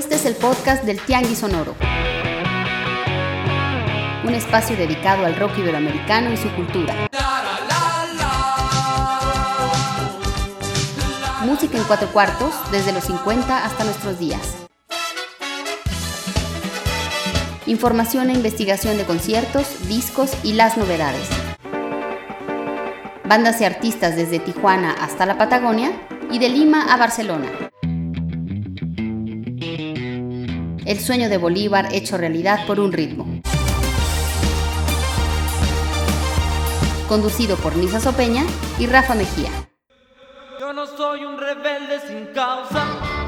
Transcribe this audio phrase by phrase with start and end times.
[0.00, 1.76] Este es el podcast del Tianguis Sonoro.
[4.24, 6.94] Un espacio dedicado al rock iberoamericano y su cultura.
[11.44, 14.40] Música en cuatro cuartos, desde los 50 hasta nuestros días.
[17.66, 21.28] Información e investigación de conciertos, discos y las novedades.
[23.26, 25.92] Bandas y artistas desde Tijuana hasta la Patagonia
[26.30, 27.69] y de Lima a Barcelona.
[30.90, 33.24] El sueño de Bolívar hecho realidad por un ritmo.
[37.06, 38.42] Conducido por Nisa Sopeña
[38.76, 39.50] y Rafa Mejía.
[40.58, 43.19] Yo no soy un rebelde sin causa.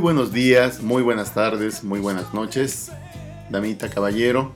[0.00, 2.90] Buenos días, muy buenas tardes, muy buenas noches.
[3.50, 4.54] Damita caballero,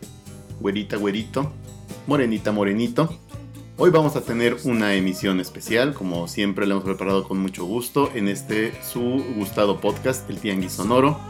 [0.58, 1.52] güerita güerito,
[2.06, 3.14] morenita morenito.
[3.76, 8.10] Hoy vamos a tener una emisión especial, como siempre le hemos preparado con mucho gusto
[8.14, 11.20] en este su gustado podcast, El Tianguis Sonoro,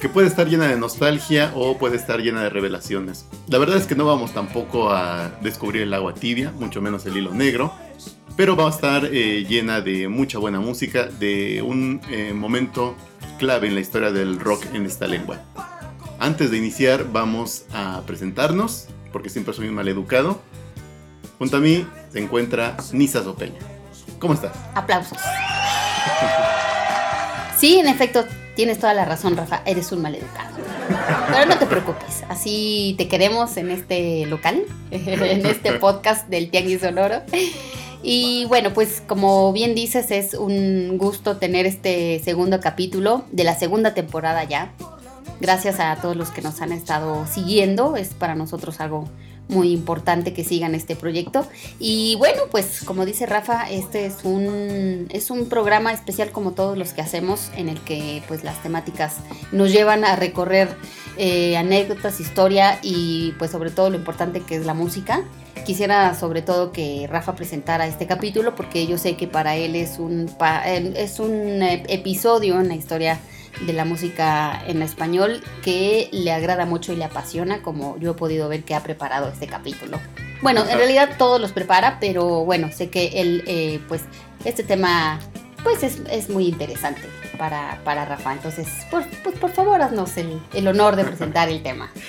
[0.00, 3.26] que puede estar llena de nostalgia o puede estar llena de revelaciones.
[3.48, 7.18] La verdad es que no vamos tampoco a descubrir el agua tibia, mucho menos el
[7.18, 7.74] hilo negro,
[8.34, 12.96] pero va a estar eh, llena de mucha buena música, de un eh, momento
[13.38, 15.38] clave en la historia del rock en esta lengua.
[16.18, 20.40] Antes de iniciar vamos a presentarnos, porque siempre soy un maleducado.
[21.38, 23.60] Junto a mí se encuentra Nisa Sopeña.
[24.18, 24.52] ¿Cómo estás?
[24.74, 25.18] Aplausos.
[27.56, 28.24] Sí, en efecto,
[28.56, 29.62] tienes toda la razón, Rafa.
[29.64, 30.56] Eres un maleducado.
[31.32, 36.80] Pero no te preocupes, así te queremos en este local, en este podcast del Tianguis
[36.80, 37.22] Sonoro.
[38.02, 43.58] Y bueno, pues como bien dices, es un gusto tener este segundo capítulo de la
[43.58, 44.72] segunda temporada ya.
[45.40, 49.08] Gracias a todos los que nos han estado siguiendo, es para nosotros algo
[49.48, 51.46] muy importante que sigan este proyecto.
[51.78, 56.76] Y bueno, pues como dice Rafa, este es un, es un programa especial como todos
[56.76, 59.16] los que hacemos, en el que pues las temáticas
[59.52, 60.68] nos llevan a recorrer
[61.16, 65.24] eh, anécdotas, historia y pues sobre todo lo importante que es la música.
[65.66, 69.98] Quisiera sobre todo que Rafa presentara este capítulo porque yo sé que para él es
[69.98, 70.30] un,
[70.64, 73.18] eh, es un eh, episodio en la historia
[73.66, 78.14] de la música en español que le agrada mucho y le apasiona, como yo he
[78.14, 79.98] podido ver que ha preparado este capítulo.
[80.42, 84.02] Bueno, en realidad todos los prepara, pero bueno, sé que él, eh, pues,
[84.44, 85.18] este tema,
[85.64, 87.02] pues es, es muy interesante
[87.36, 88.34] para, para Rafa.
[88.34, 91.90] Entonces, por, pues, por favor, haznos el, el honor de presentar el tema.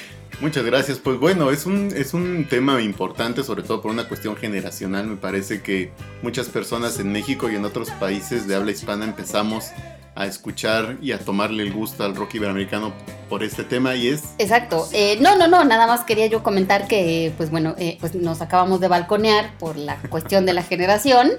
[0.42, 1.00] Muchas gracias.
[1.00, 5.06] Pues bueno, es un, es un tema importante, sobre todo por una cuestión generacional.
[5.06, 9.72] Me parece que muchas personas en México y en otros países de habla hispana empezamos
[10.20, 12.94] a escuchar y a tomarle el gusto al rock iberoamericano
[13.30, 14.88] por este tema y es Exacto.
[14.92, 18.42] Eh, no, no, no, nada más quería yo comentar que, pues bueno, eh, pues nos
[18.42, 21.32] acabamos de balconear por la cuestión de la generación.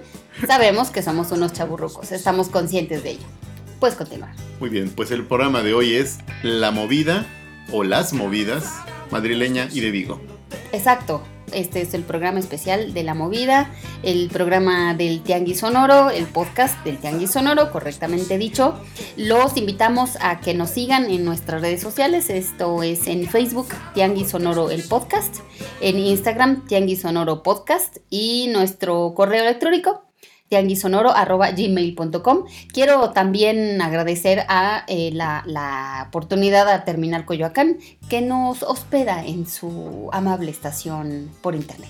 [0.47, 3.27] Sabemos que somos unos chaburrucos, estamos conscientes de ello.
[3.79, 4.35] Puedes continuar.
[4.59, 4.91] muy bien.
[4.91, 7.27] Pues el programa de hoy es La Movida
[7.71, 8.65] o Las Movidas
[9.11, 10.21] madrileña y de Vigo.
[10.73, 11.23] Exacto.
[11.53, 13.71] Este es el programa especial de la movida,
[14.03, 18.79] el programa del Tianguis Sonoro, el podcast del Tianguis Sonoro, correctamente dicho.
[19.17, 22.31] Los invitamos a que nos sigan en nuestras redes sociales.
[22.31, 25.39] Esto es en Facebook, Tianguis Sonoro el podcast,
[25.81, 30.10] en Instagram, Tianguis Sonoro podcast y nuestro correo electrónico,
[30.51, 32.45] tianguisonoro.gmail.com.
[32.73, 40.11] Quiero también agradecer a eh, la, oportunidad a Terminal Coyoacán que nos hospeda en su
[40.13, 41.89] amable estación por internet.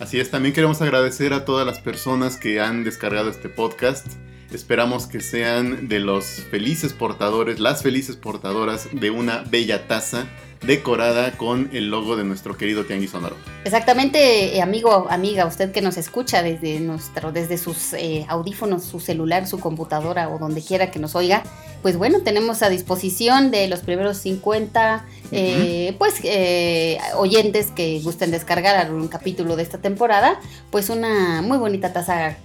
[0.00, 4.06] Así es, también queremos agradecer a todas las personas que han descargado este podcast.
[4.52, 10.26] Esperamos que sean de los felices portadores, las felices portadoras de una bella taza
[10.62, 13.36] decorada con el logo de nuestro querido Tianguis Sonoro.
[13.64, 19.00] Exactamente, eh, amigo, amiga, usted que nos escucha desde nuestro, desde sus eh, audífonos, su
[19.00, 21.42] celular, su computadora o donde quiera que nos oiga,
[21.82, 28.30] pues bueno, tenemos a disposición de los primeros 50 eh, pues eh, oyentes que gusten
[28.30, 30.38] descargar algún capítulo de esta temporada,
[30.70, 32.36] pues una muy bonita taza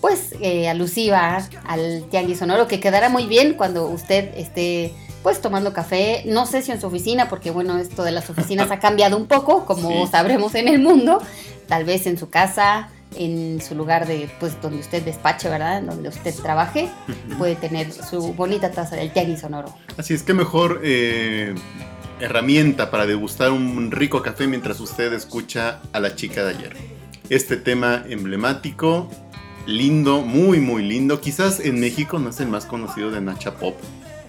[0.00, 4.92] pues eh, alusiva al tianguis sonoro que quedará muy bien cuando usted esté
[5.22, 8.70] pues tomando café, no sé si en su oficina, porque bueno, esto de las oficinas
[8.70, 10.10] ha cambiado un poco, como Sí.
[10.12, 11.20] sabremos en el mundo,
[11.68, 15.82] tal vez en su casa, en su lugar de, pues donde usted despache, ¿verdad?
[15.82, 16.88] Donde usted trabaje,
[17.38, 19.74] puede tener su bonita taza del tianguis sonoro.
[19.96, 21.54] Así es que mejor eh,
[22.20, 26.76] herramienta para degustar un rico café mientras usted escucha a la chica de ayer.
[27.28, 29.08] Este tema emblemático,
[29.66, 31.20] lindo, muy muy lindo.
[31.20, 33.76] Quizás en México no es el más conocido de Nacha Pop,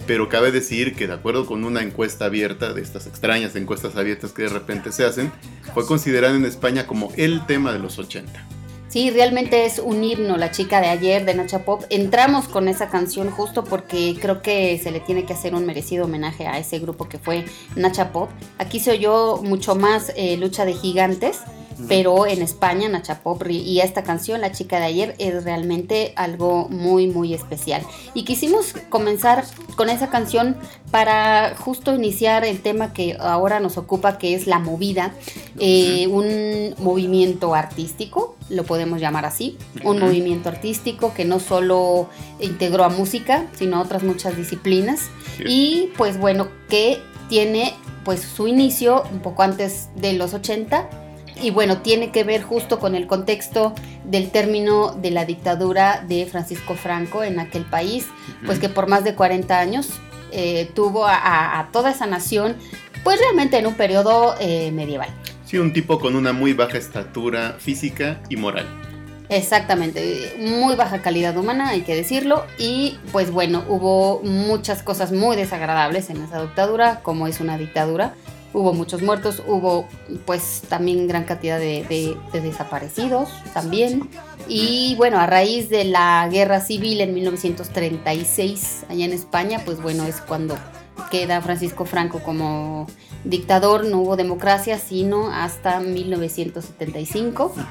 [0.05, 4.31] pero cabe decir que de acuerdo con una encuesta abierta, de estas extrañas encuestas abiertas
[4.31, 5.31] que de repente se hacen,
[5.73, 8.47] fue considerada en España como el tema de los 80.
[8.93, 11.83] Sí, realmente es un himno, la chica de ayer de Nacha Pop.
[11.89, 16.05] Entramos con esa canción justo porque creo que se le tiene que hacer un merecido
[16.05, 17.43] homenaje a ese grupo que fue
[17.75, 18.29] Nacha Pop.
[18.59, 21.39] Aquí se oyó mucho más eh, Lucha de Gigantes,
[21.87, 26.67] pero en España Nacha Pop y esta canción, La chica de ayer, es realmente algo
[26.69, 27.81] muy, muy especial.
[28.13, 29.43] Y quisimos comenzar
[29.75, 30.57] con esa canción
[30.91, 35.13] para justo iniciar el tema que ahora nos ocupa, que es la movida,
[35.59, 42.09] eh, un movimiento artístico, lo podemos llamar así, un movimiento artístico que no solo
[42.39, 45.09] integró a música, sino a otras muchas disciplinas.
[45.45, 46.99] Y pues bueno, que
[47.29, 51.02] tiene pues su inicio un poco antes de los 80
[51.41, 56.25] y bueno, tiene que ver justo con el contexto del término de la dictadura de
[56.25, 58.07] Francisco Franco en aquel país,
[58.45, 59.89] pues que por más de 40 años
[60.31, 62.55] eh, tuvo a, toda esa nación,
[63.03, 65.09] pues realmente en un periodo eh, medieval.
[65.45, 68.65] Sí, un tipo con una muy baja estatura física y moral.
[69.29, 75.35] Exactamente, muy baja calidad humana, hay que decirlo, y pues bueno, hubo muchas cosas muy
[75.35, 78.13] desagradables en esa dictadura, como es una dictadura.
[78.53, 79.87] Hubo muchos muertos, hubo
[80.25, 84.09] pues también gran cantidad de, de- de desaparecidos también.
[84.47, 90.03] Y bueno, a raíz de la guerra civil en 1936 allá en España, pues bueno,
[90.05, 90.55] es cuando
[91.11, 92.87] queda Francisco Franco como
[93.23, 97.45] dictador, no hubo democracia, sino hasta 1975.
[97.45, 97.61] Ujú.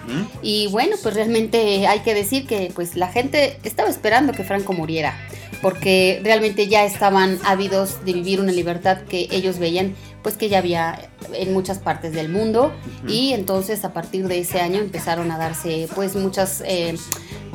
[0.43, 4.73] Y bueno, pues realmente hay que decir que pues la gente estaba esperando que Franco
[4.73, 5.15] muriera,
[5.61, 10.59] porque realmente ya estaban ávidos de vivir una libertad que ellos veían pues que ya
[10.59, 12.73] había en muchas partes del mundo
[13.09, 16.97] y entonces a partir de ese año empezaron a darse pues muchas eh,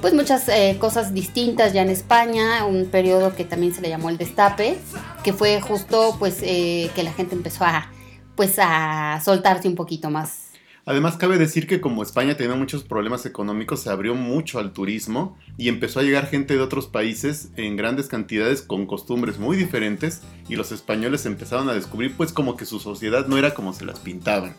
[0.02, 4.10] pues muchas eh, cosas distintas ya en España, un periodo que también se le llamó
[4.10, 4.78] el destape,
[5.24, 7.92] que fue justo pues eh, que la gente empezó a
[8.36, 10.48] pues a soltarse un poquito más
[10.88, 15.38] Además, cabe decir que como España tenía muchos problemas económicos, se abrió mucho al turismo
[15.58, 20.22] y empezó a llegar gente de otros países en grandes cantidades con costumbres muy diferentes
[20.48, 23.84] y los españoles empezaron a descubrir pues como que su sociedad no era como se
[23.84, 24.56] las pintaban.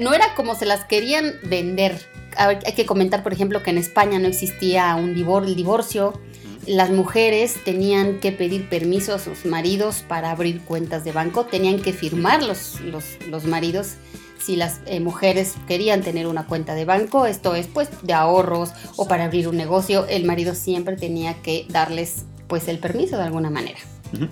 [0.00, 2.00] No era como se las querían vender.
[2.36, 6.18] Hay que comentar, por ejemplo, que en España no existía un divor- el divorcio.
[6.66, 11.80] Las mujeres tenían que pedir permiso a sus maridos para abrir cuentas de banco, tenían
[11.80, 13.94] que firmar los, los, los maridos
[14.38, 18.70] si las eh, mujeres querían tener una cuenta de banco, esto es pues de ahorros
[18.96, 23.24] o para abrir un negocio, el marido siempre tenía que darles pues el permiso de
[23.24, 23.78] alguna manera.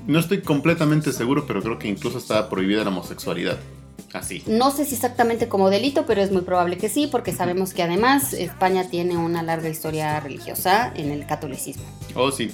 [0.06, 3.58] No estoy completamente seguro, pero creo que incluso estaba prohibida la homosexualidad.
[4.12, 4.42] Así.
[4.46, 7.82] No sé si exactamente como delito, pero es muy probable que sí, porque sabemos que
[7.82, 11.84] además España tiene una larga historia religiosa en el catolicismo.
[12.14, 12.50] Oh, sí.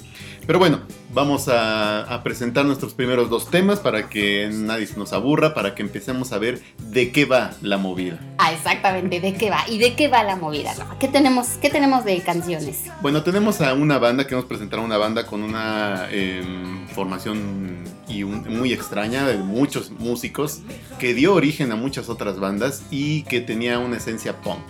[0.47, 5.11] Pero bueno, vamos a, a presentar nuestros primeros dos temas para que nadie se nos
[5.11, 8.19] aburra, para que empecemos a ver de qué va la movida.
[8.37, 9.67] Ah, exactamente, ¿de qué va?
[9.67, 10.73] ¿Y de qué va la movida?
[10.99, 12.83] ¿Qué tenemos, qué tenemos de canciones?
[13.01, 18.21] Bueno, tenemos a una banda, queremos presentar a una banda con una em, formación y
[18.21, 20.61] un- muy extraña de muchos músicos
[20.99, 24.61] que dio origen a muchas otras bandas y que tenía una esencia punk.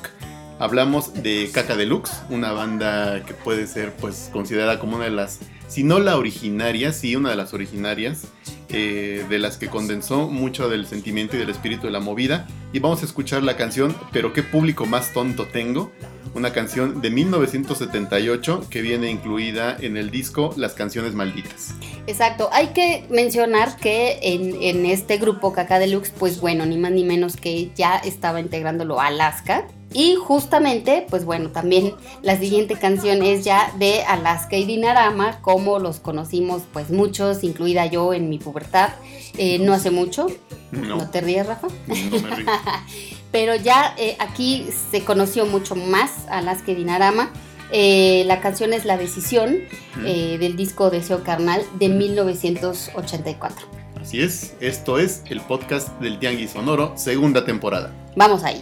[0.58, 5.40] Hablamos de Caca Deluxe, una banda que puede ser pues considerada como una de las,
[5.68, 8.28] si no la originaria, sí una de las originarias,
[8.70, 12.48] eh, de las que condensó mucho del sentimiento y del espíritu de la movida.
[12.72, 15.92] Y vamos a escuchar la canción Pero qué público más tonto tengo,
[16.34, 21.76] una canción de 1978 que viene incluida en el disco Las canciones malditas.
[22.08, 26.92] Exacto, hay que mencionar que en, en este grupo Caca Deluxe, pues bueno, ni más
[26.92, 33.24] ni menos que ya estaba integrándolo Alaska, Y justamente, pues bueno, también la siguiente canción
[33.24, 38.38] es ya de Alaska y Dinarama, como los conocimos pues muchos, incluida yo en mi
[38.38, 38.90] pubertad,
[39.38, 40.28] eh, no hace mucho.
[40.72, 40.98] No.
[40.98, 41.68] ¿No te ríes, Rafa?
[41.88, 42.46] No me río.
[43.32, 47.32] Pero ya eh, aquí se conoció mucho más Alaska y Dinarama.
[47.72, 49.60] Eh, la canción es La Decisión
[50.04, 53.66] del disco Deseo Carnal de 1984.
[54.02, 57.94] Así es, esto es el podcast del Tianguis Sonoro, segunda temporada.
[58.18, 58.62] Vamos ahí.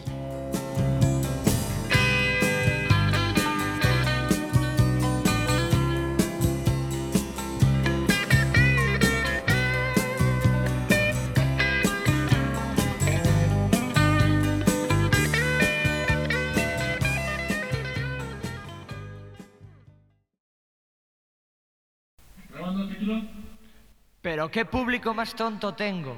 [24.23, 26.15] Pero qué público más tonto tengo.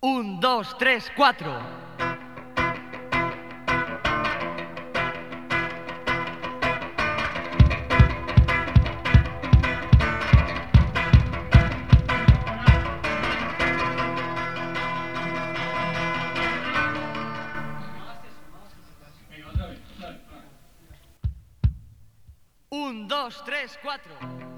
[0.00, 1.58] Un, dos, tres, cuatro.
[22.68, 24.57] Un, dos, tres, cuatro.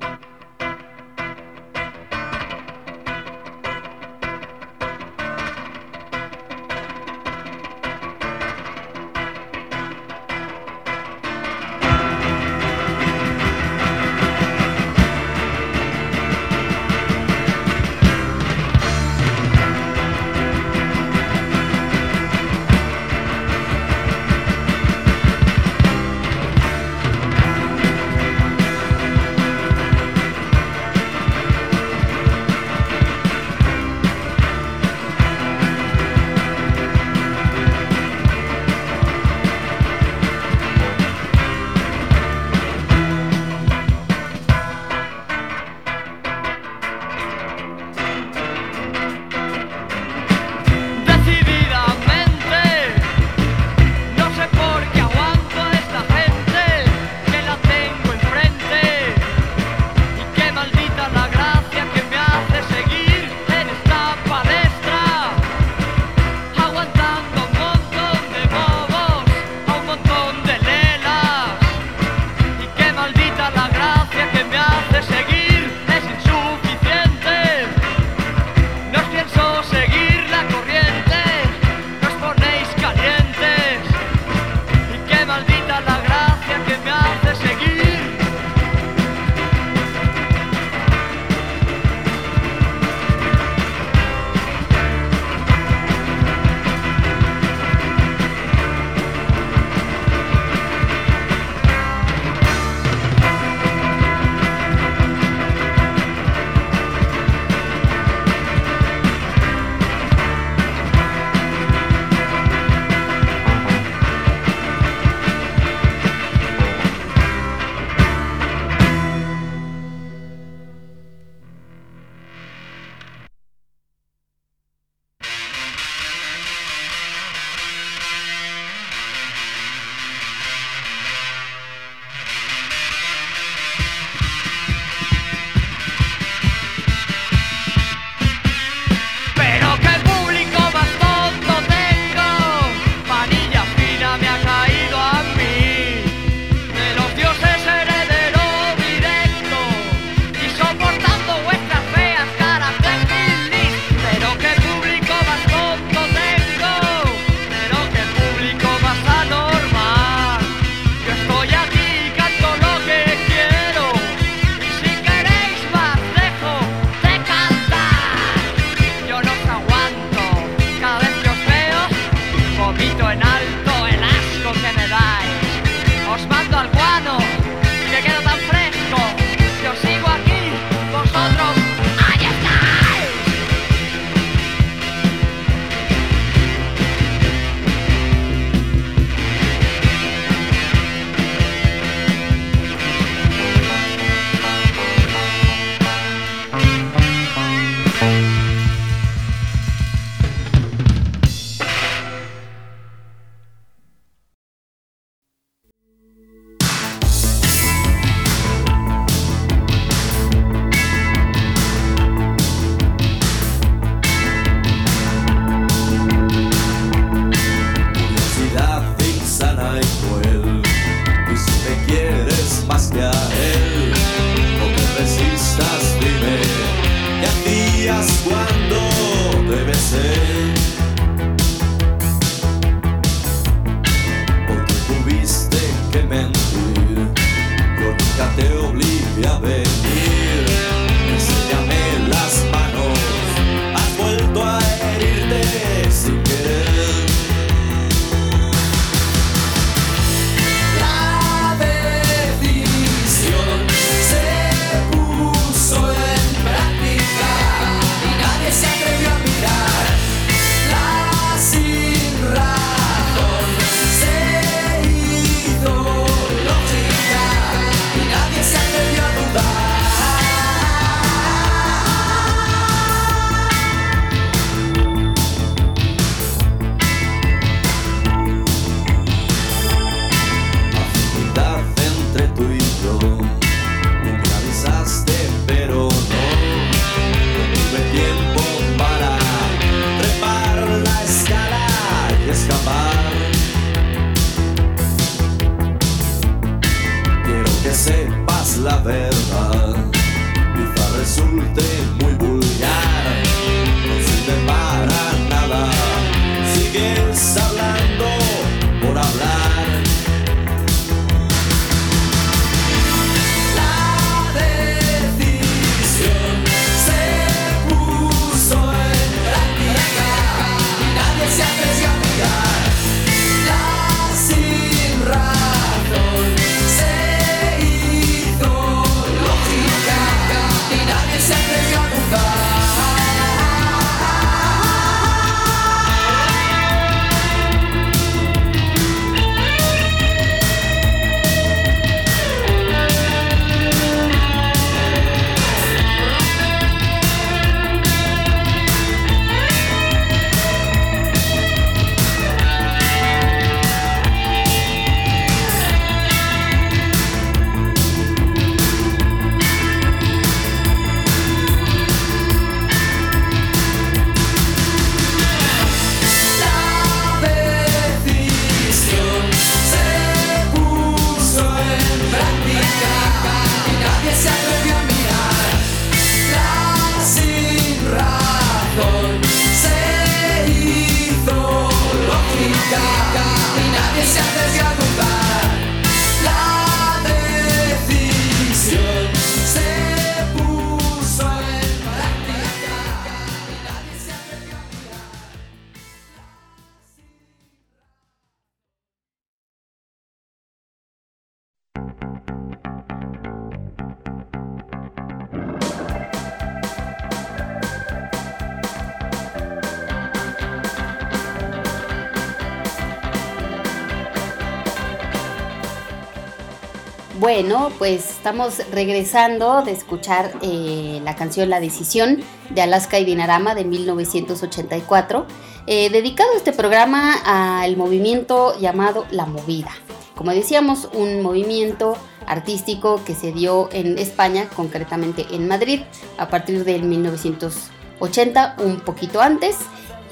[417.80, 423.64] Pues estamos regresando de escuchar eh, la canción La Decisión de Alaska y Dinarama de
[423.64, 425.24] 1984,
[425.66, 429.70] eh, dedicado este programa al movimiento llamado La Movida.
[430.14, 435.80] Como decíamos, un movimiento artístico que se dio en España, concretamente en Madrid,
[436.18, 439.56] a partir del 1980, un poquito antes.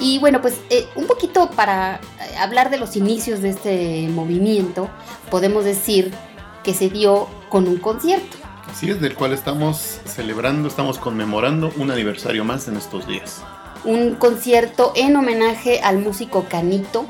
[0.01, 2.01] Y bueno, pues eh, un poquito para
[2.41, 4.89] hablar de los inicios de este movimiento,
[5.31, 6.15] podemos decir
[6.63, 8.37] que se dio con un concierto.
[8.71, 13.43] Así es, del cual estamos celebrando, estamos conmemorando un aniversario más en estos días.
[13.85, 17.07] Un concierto en homenaje al músico Canito,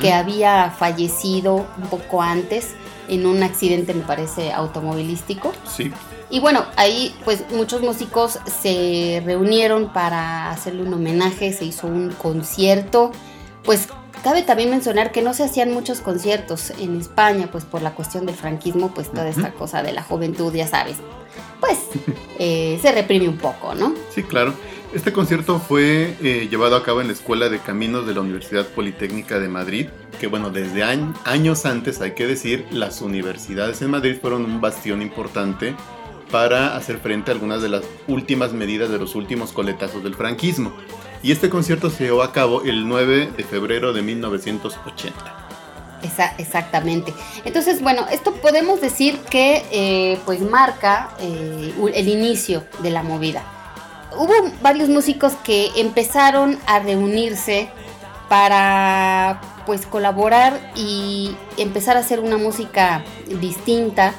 [0.00, 2.70] que había fallecido un poco antes
[3.08, 5.52] en un accidente, me parece, automovilístico.
[5.66, 5.92] Sí,
[6.30, 12.10] Y bueno, ahí pues muchos músicos se reunieron para hacerle un homenaje, se hizo un
[12.12, 13.12] concierto.
[13.64, 13.88] Pues
[14.22, 18.26] cabe también mencionar que no se hacían muchos conciertos en España, pues por la cuestión
[18.26, 20.96] del franquismo, pues toda esta cosa de la juventud, ya sabes,
[21.60, 21.78] pues
[22.38, 23.94] eh, se reprime un poco, ¿no?
[24.14, 24.54] sí, claro.
[24.94, 28.66] Este concierto fue eh, llevado a cabo en la Escuela de Caminos de la Universidad
[28.66, 29.86] Politécnica de Madrid,
[30.20, 34.60] que bueno, desde añ- años antes, hay que decir, las universidades en Madrid fueron un
[34.60, 35.74] bastión importante
[36.30, 40.74] para hacer frente a algunas de las últimas medidas de los últimos coletazos del franquismo.
[41.22, 45.14] Y este concierto se llevó a cabo el 9 de febrero de 1980.
[46.02, 47.14] Esa- exactamente.
[47.44, 53.44] Entonces, bueno, esto podemos decir que eh, pues marca eh, el inicio de la movida.
[54.16, 54.32] Hubo
[54.62, 57.68] varios músicos que empezaron a reunirse
[58.28, 63.04] para pues colaborar y empezar a hacer una música
[63.40, 64.12] distinta.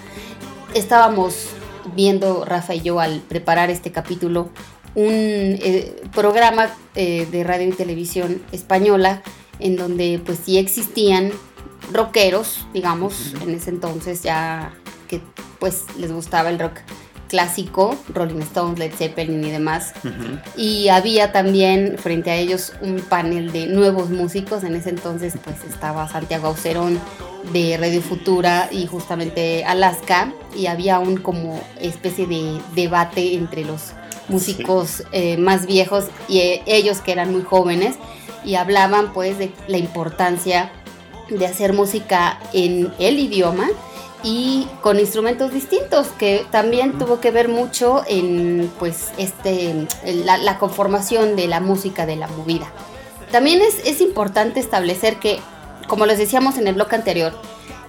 [0.73, 1.47] Estábamos
[1.95, 4.49] viendo Rafa y yo al preparar este capítulo
[4.95, 9.23] un eh, programa eh, de radio y televisión española
[9.59, 11.31] en donde pues sí existían
[11.91, 14.73] rockeros, digamos, en ese entonces ya
[15.07, 15.21] que
[15.59, 16.79] pues les gustaba el rock
[17.33, 19.93] clásico, Rolling Stones, Led Zeppelin y demás.
[20.55, 24.63] Y había también frente a ellos un panel de nuevos músicos.
[24.63, 26.99] En ese entonces pues estaba Santiago Aucerón
[27.51, 30.31] de Radio Futura y justamente Alaska.
[30.55, 33.93] Y había un como especie de debate entre los
[34.27, 37.95] músicos eh, más viejos y eh, ellos que eran muy jóvenes.
[38.45, 40.71] Y hablaban pues de la importancia
[41.29, 43.69] de hacer música en el idioma
[44.23, 50.57] y con instrumentos distintos que también tuvo que ver mucho en pues este la, la
[50.59, 52.71] conformación de la música de la movida
[53.31, 55.39] también es, es importante establecer que
[55.87, 57.33] como les decíamos en el bloque anterior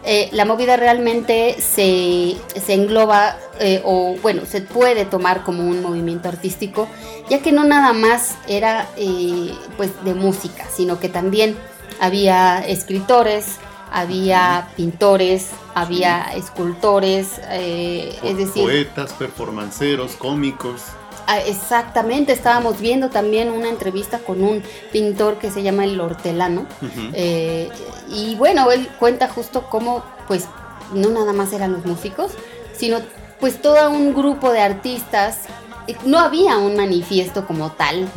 [0.06, 5.82] eh, la movida realmente se, se engloba eh, o bueno se puede tomar como un
[5.82, 6.88] movimiento artístico
[7.30, 11.56] ya que no nada más era eh, pues de música sino que también
[12.00, 13.58] había escritores
[13.94, 20.82] había pintores, había escultores, eh, es decir, Poetas, performanceros, cómicos.
[21.26, 26.66] Ah, Exactamente, estábamos viendo también una entrevista con un pintor que se llama El Hortelano.
[27.12, 27.68] Eh,
[28.08, 30.46] y bueno, él cuenta justo cómo, pues,
[30.92, 32.32] no nada más eran los músicos,
[32.74, 32.98] sino
[33.40, 35.40] pues todo un grupo de artistas.
[35.86, 38.08] Eh, No había un manifiesto como tal.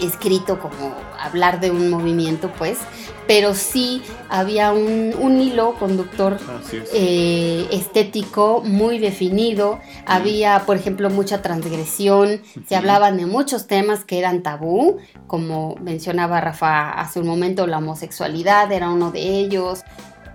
[0.00, 2.78] Escrito como hablar de un movimiento, pues,
[3.26, 6.38] pero sí había un, un hilo conductor
[6.72, 6.90] es.
[6.92, 9.80] eh, estético muy definido.
[10.04, 12.42] Había, por ejemplo, mucha transgresión.
[12.68, 17.78] Se hablaban de muchos temas que eran tabú, como mencionaba Rafa hace un momento, la
[17.78, 19.82] homosexualidad era uno de ellos.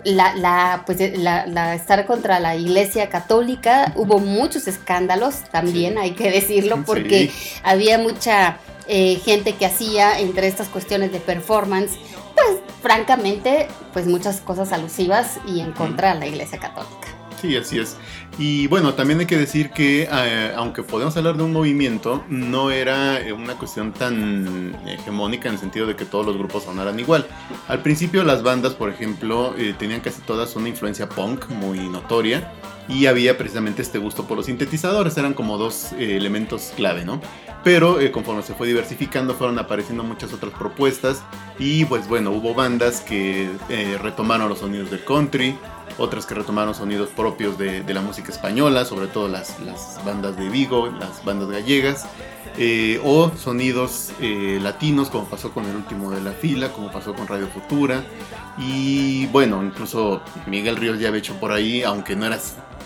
[0.03, 5.93] La, la, pues, eh, la, la estar contra la iglesia católica, hubo muchos escándalos también,
[5.93, 5.99] Sí.
[5.99, 7.59] hay que decirlo, porque Sí.
[7.63, 11.91] había mucha eh, gente que hacía entre estas cuestiones de performance,
[12.35, 17.07] pues francamente, pues muchas cosas alusivas y en contra de la iglesia católica.
[17.39, 17.95] Sí, así es.
[18.39, 22.71] Y bueno, también hay que decir que eh, aunque podemos hablar de un movimiento, no
[22.71, 26.99] era eh, una cuestión tan hegemónica en el sentido de que todos los grupos sonaran
[26.99, 27.27] igual.
[27.67, 32.51] Al principio las bandas, por ejemplo, eh, tenían casi todas una influencia punk muy notoria
[32.87, 37.21] y había precisamente este gusto por los sintetizadores, eran como dos eh, elementos clave, ¿no?
[37.63, 41.23] Pero eh, conforme se fue diversificando fueron apareciendo muchas otras propuestas
[41.59, 45.55] y pues bueno, hubo bandas que eh, retomaron los sonidos del country,
[45.97, 50.37] otras que retomaron sonidos propios de, de la música española, sobre todo las, las bandas
[50.37, 52.05] de Vigo, las bandas gallegas,
[52.57, 57.13] eh, o sonidos eh, latinos, como pasó con el último de la fila, como pasó
[57.13, 58.03] con Radio Futura,
[58.57, 62.37] y bueno, incluso Miguel Ríos ya había hecho por ahí, aunque no era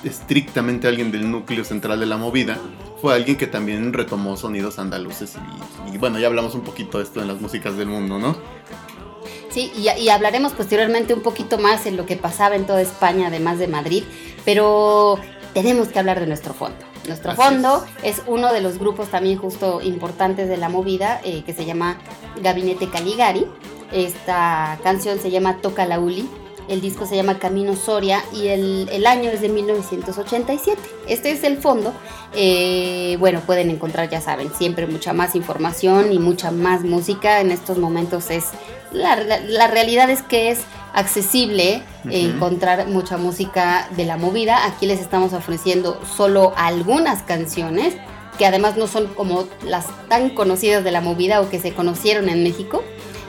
[0.03, 2.57] estrictamente alguien del núcleo central de la movida,
[3.01, 5.35] fue alguien que también retomó sonidos andaluces,
[5.91, 8.37] y, y bueno, ya hablamos un poquito de esto en las músicas del mundo, ¿no?
[9.55, 13.27] Sí, y, y hablaremos posteriormente un poquito más en lo que pasaba en toda España,
[13.27, 14.03] además de Madrid,
[14.43, 15.17] pero
[15.53, 16.75] tenemos que hablar de nuestro fondo.
[17.07, 18.21] Nuestro Así fondo es.
[18.27, 22.01] uno de los grupos también justo importantes de la movida, eh, que se llama
[22.43, 23.47] Gabinete Caligari.
[23.93, 26.29] Esta canción se llama Toca la Uli.
[26.67, 30.79] El disco se llama Camino Soria y el, el año es de 1987.
[31.07, 31.93] Este es el fondo.
[32.33, 37.39] Eh, bueno, pueden encontrar, ya saben, siempre mucha más información y mucha más música.
[37.41, 38.45] En estos momentos es
[38.91, 40.61] la, la- la realidad es que es
[40.93, 42.13] accesible Ujú.
[42.15, 44.65] encontrar mucha música de la movida.
[44.65, 47.95] Aquí les estamos ofreciendo solo algunas canciones
[48.39, 52.27] que además no son como las tan conocidas de la movida o que se conocieron
[52.27, 52.83] en México,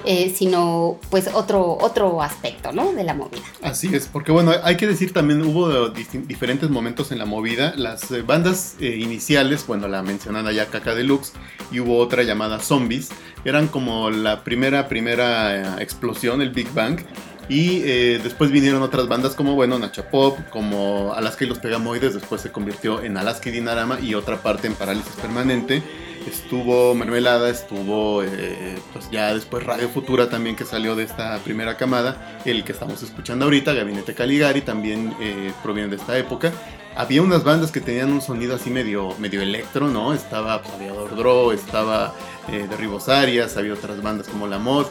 [0.07, 2.93] eh, sino pues otro, otro aspecto ¿no?
[2.93, 3.43] de la movida.
[3.63, 7.75] Así es, porque bueno, hay que decir también hubo diferentes momentos en la movida.
[7.77, 11.33] Las eh, bandas eh, iniciales, bueno, la mencionada ya Caca Deluxe
[11.71, 13.11] y hubo otra llamada Zombies,
[13.45, 17.01] eran como la primera, primera eh, explosión, el Big Bang.
[17.49, 22.15] Y eh, después vinieron otras bandas como, bueno, Nacha Pop, como Alaska y los Pegamoides,
[22.15, 25.81] después se convirtió en Alaska y Dinarama y otra parte en Parálisis Permanente.
[26.27, 31.77] Estuvo Mermelada, estuvo eh, pues ya después Radio Futura también que salió de esta primera
[31.77, 32.41] camada.
[32.45, 36.53] El que estamos escuchando ahorita, Gabinete Caligari, también eh, proviene de esta época.
[36.97, 40.15] Había unas bandas que tenían un sonido así medio, medio electro, ¿no?
[40.15, 42.15] Estaba Aviador Dro, estaba
[42.51, 44.87] eh, Derribos Arias, había otras bandas como La Mod.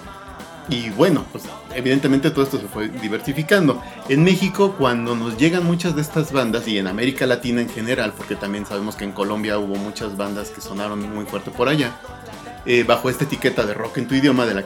[0.70, 1.44] Y bueno, pues
[1.76, 3.82] evidentemente todo esto se fue diversificando.
[4.10, 8.14] En México, cuando nos llegan muchas de estas bandas, y en América Latina en general,
[8.18, 11.96] porque también sabemos que en Colombia hubo muchas bandas que sonaron muy fuerte por allá,
[12.66, 14.66] eh, bajo esta etiqueta de rock en tu idioma, del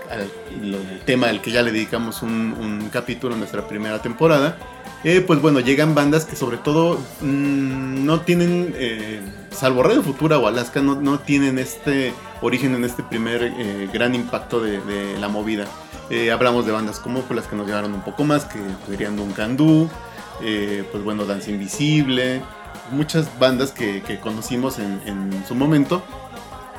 [1.05, 4.57] tema al que ya le dedicamos un, capítulo en nuestra primera temporada,
[5.03, 10.39] eh, pues bueno, llegan bandas que sobre todo mmm, no tienen, eh, salvo Radio Futura
[10.39, 13.51] o Alaska, no, no, tienen este origen en este primer
[13.91, 15.67] gran impacto de la movida.
[16.09, 19.15] Eh, hablamos de bandas como pues, las que nos llevaron un poco más, que serían
[19.15, 19.89] Duncan Du,
[20.41, 22.41] eh, pues bueno, Danza Invisible,
[22.91, 26.01] muchas bandas que, conocimos en, en, su momento.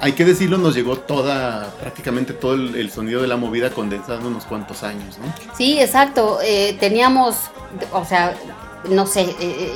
[0.00, 4.26] Hay que decirlo, nos llegó toda, prácticamente todo el, sonido de la movida condensado en
[4.26, 5.32] unos cuantos años, ¿no?
[5.56, 6.38] Sí, exacto.
[6.42, 7.50] Eh, teníamos,
[7.92, 8.34] o sea,
[8.88, 9.72] no sé, eh,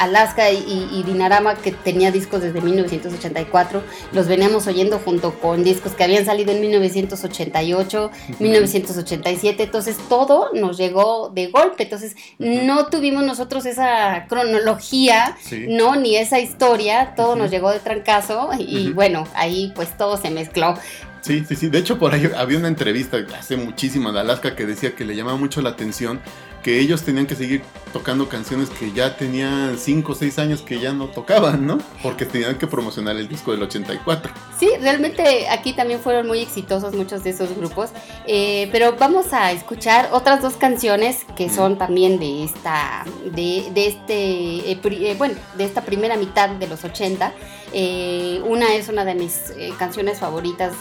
[0.00, 3.82] Alaska y, y, Dinarama, que tenía discos desde 1984,
[4.12, 8.36] los veníamos oyendo junto con discos que habían salido en 1988, uh -huh.
[8.38, 15.66] 1987, entonces todo nos llegó de golpe, entonces no tuvimos nosotros esa cronología, sí.
[15.68, 17.38] no, ni esa historia, todo uh -huh.
[17.38, 20.76] nos llegó de trancazo y bueno, ahí pues todo se mezcló.
[21.20, 21.68] Sí, sí, sí.
[21.68, 25.14] De hecho, por ahí había una entrevista hace muchísimo de Alaska que decía que le
[25.14, 26.20] llamaba mucho la atención
[26.62, 30.78] que ellos tenían que seguir tocando canciones que ya tenían 5 o 6 años que
[30.78, 31.78] ya no tocaban, ¿no?
[32.02, 34.32] Porque tenían que promocionar el disco del 84.
[34.58, 37.90] Sí, realmente aquí también fueron muy exitosos muchos de esos grupos,
[38.26, 43.86] eh, pero vamos a escuchar otras dos canciones que son también de esta, de, de
[43.86, 47.32] este, eh, pri- eh, bueno, de esta primera mitad de los 80.
[47.72, 50.72] Eh, una es una de mis canciones favoritas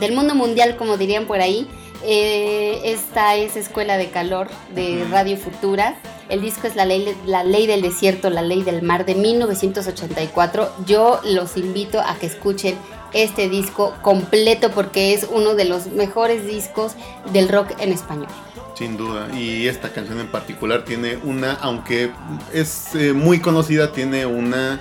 [0.00, 1.66] del mundo mundial, como dirían por ahí.
[2.04, 5.96] Eh, esta es Escuela de Calor de Radio Futura.
[6.28, 10.70] El disco es la ley, la ley del Desierto, la Ley del Mar de 1984.
[10.86, 12.76] Yo los invito a que escuchen
[13.12, 16.92] este disco completo porque es uno de los mejores discos
[17.32, 18.28] del rock en español.
[18.74, 19.28] Sin duda.
[19.34, 22.12] Y esta canción en particular tiene una, aunque
[22.52, 24.80] es eh, muy conocida, tiene una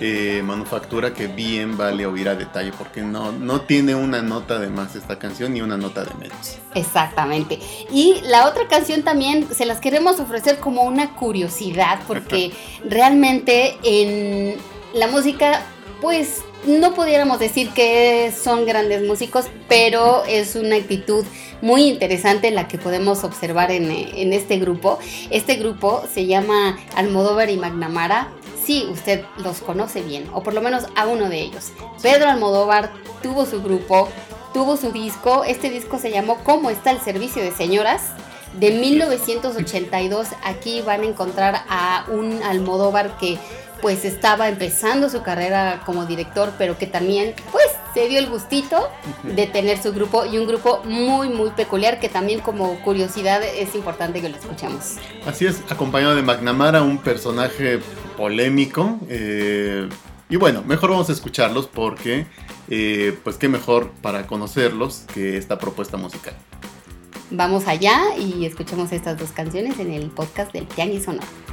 [0.00, 4.68] eh, manufactura que bien vale oír a detalle porque no, no tiene una nota de
[4.68, 6.58] más esta canción ni una nota de menos.
[6.74, 7.58] Exactamente.
[7.90, 12.52] Y la otra canción también se las queremos ofrecer como una curiosidad porque
[12.84, 14.56] realmente en
[14.92, 15.62] la música
[16.00, 21.24] pues no pudiéramos decir que son grandes músicos, pero es una actitud
[21.62, 24.98] muy interesante la que podemos observar en, en este grupo.
[25.30, 28.28] Este grupo se llama Almodóvar y Magnamara.
[28.66, 31.70] Sí, usted los conoce bien, o por lo menos a uno de ellos.
[32.02, 32.90] Pedro Almodóvar
[33.22, 34.08] tuvo su grupo,
[34.52, 35.44] tuvo su disco.
[35.44, 38.02] Este disco se llamó ¿Cómo está el servicio de señoras?
[38.58, 40.26] De 1982.
[40.42, 43.38] Aquí van a encontrar a un Almodóvar que
[43.80, 48.88] pues estaba empezando su carrera como director, pero que también pues se dio el gustito
[49.22, 53.76] de tener su grupo y un grupo muy muy peculiar que también como curiosidad es
[53.76, 54.96] importante que lo escuchemos.
[55.24, 57.80] Así es, acompañado de McNamara, un personaje
[58.16, 58.98] polémico.
[59.08, 59.88] eh,
[60.28, 62.26] y bueno, mejor vamos a escucharlos porque,
[62.68, 66.34] eh, pues qué mejor para conocerlos que esta propuesta musical.
[67.30, 71.45] Vamos allá y escuchemos estas dos canciones en el podcast del Tianguis Sonoro.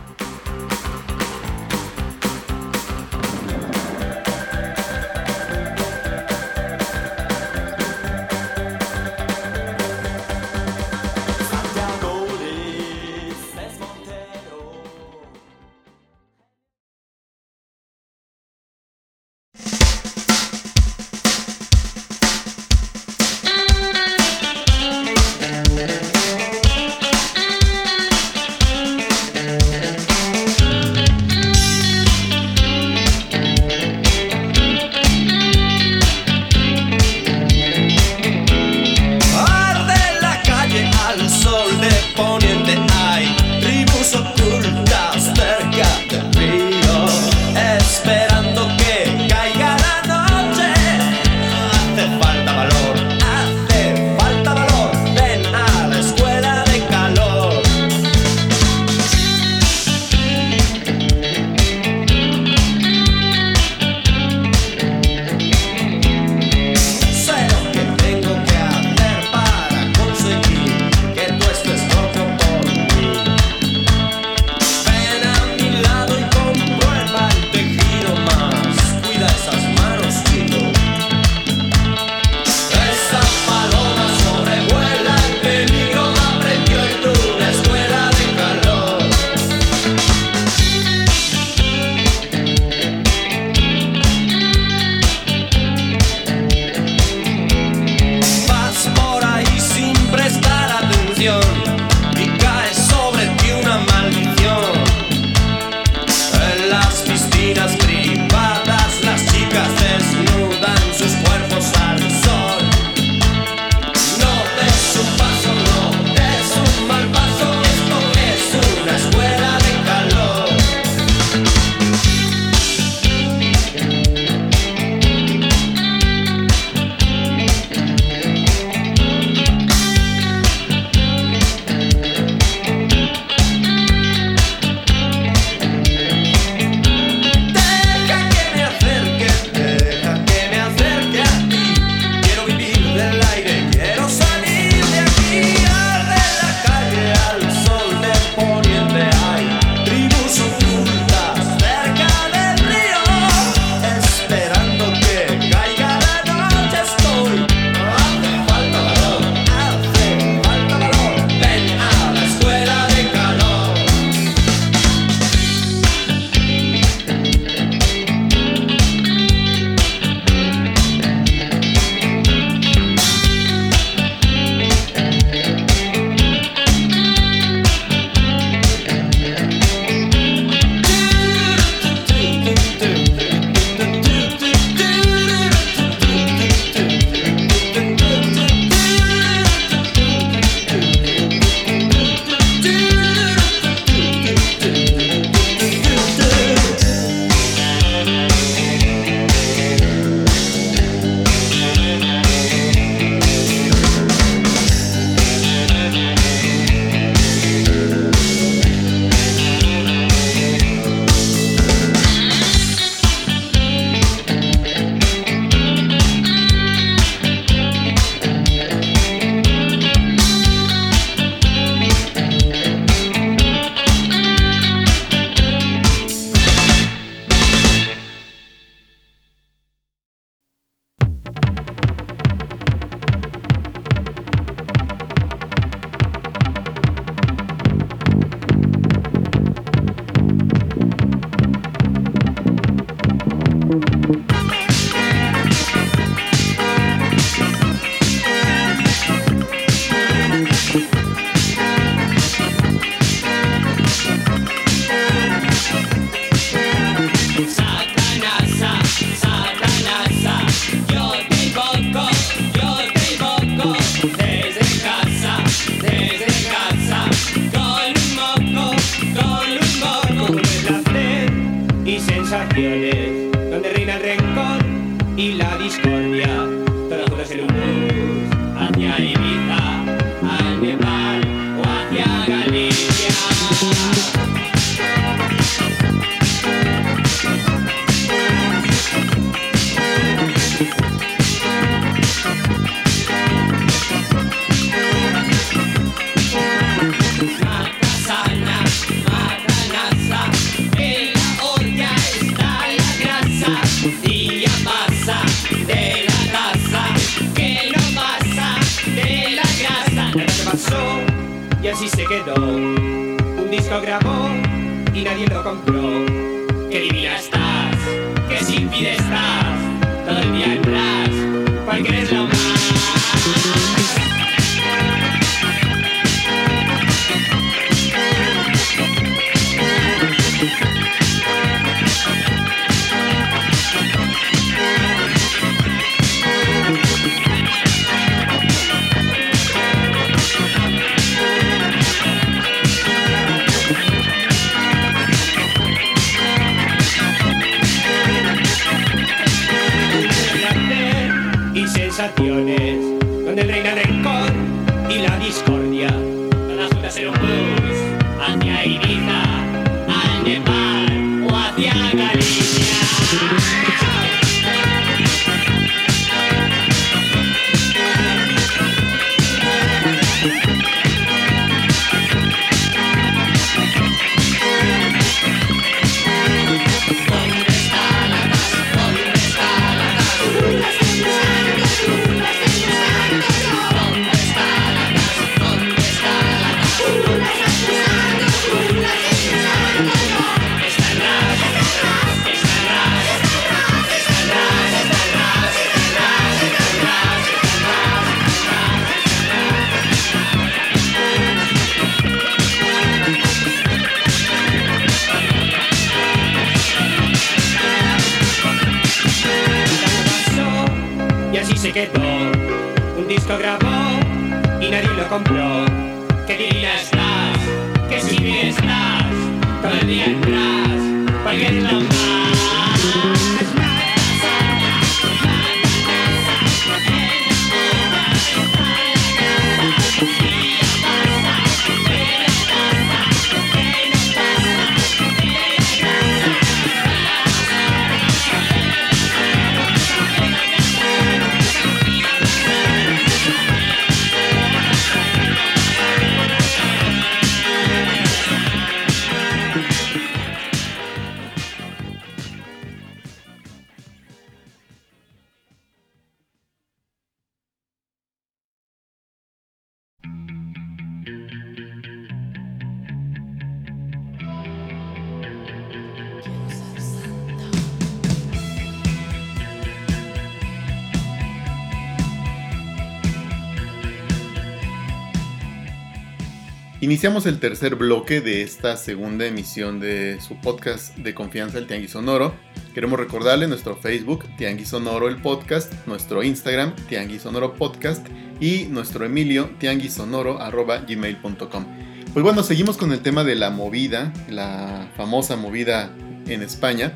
[477.04, 481.92] Iniciamos el tercer bloque de esta segunda emisión de su podcast de confianza, el Tianguis
[481.92, 482.34] Sonoro.
[482.74, 488.08] Queremos recordarle nuestro Facebook, Tianguis Sonoro el podcast, nuestro Instagram, Tianguis Sonoro podcast
[488.40, 491.66] y nuestro Emilio, tianguisonoro arroba gmail.com.
[492.14, 495.94] Pues bueno, seguimos con el tema de la movida, la famosa movida
[496.28, 496.94] en España.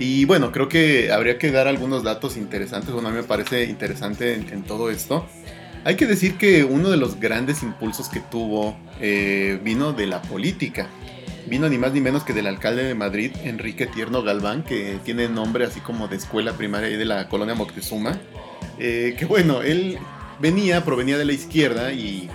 [0.00, 3.66] Y bueno, creo que habría que dar algunos datos interesantes, bueno, a mí me parece
[3.66, 5.28] interesante en, en todo esto.
[5.84, 10.22] Hay que decir que uno de los grandes impulsos que tuvo eh, vino de la
[10.22, 10.88] política.
[11.46, 15.28] Vino ni más ni menos que del alcalde de Madrid, Enrique Tierno Galván, que tiene
[15.28, 18.18] nombre así como de escuela primaria de la colonia Moctezuma.
[18.78, 19.98] Eh, que bueno, él
[20.40, 22.28] venía, provenía de la izquierda y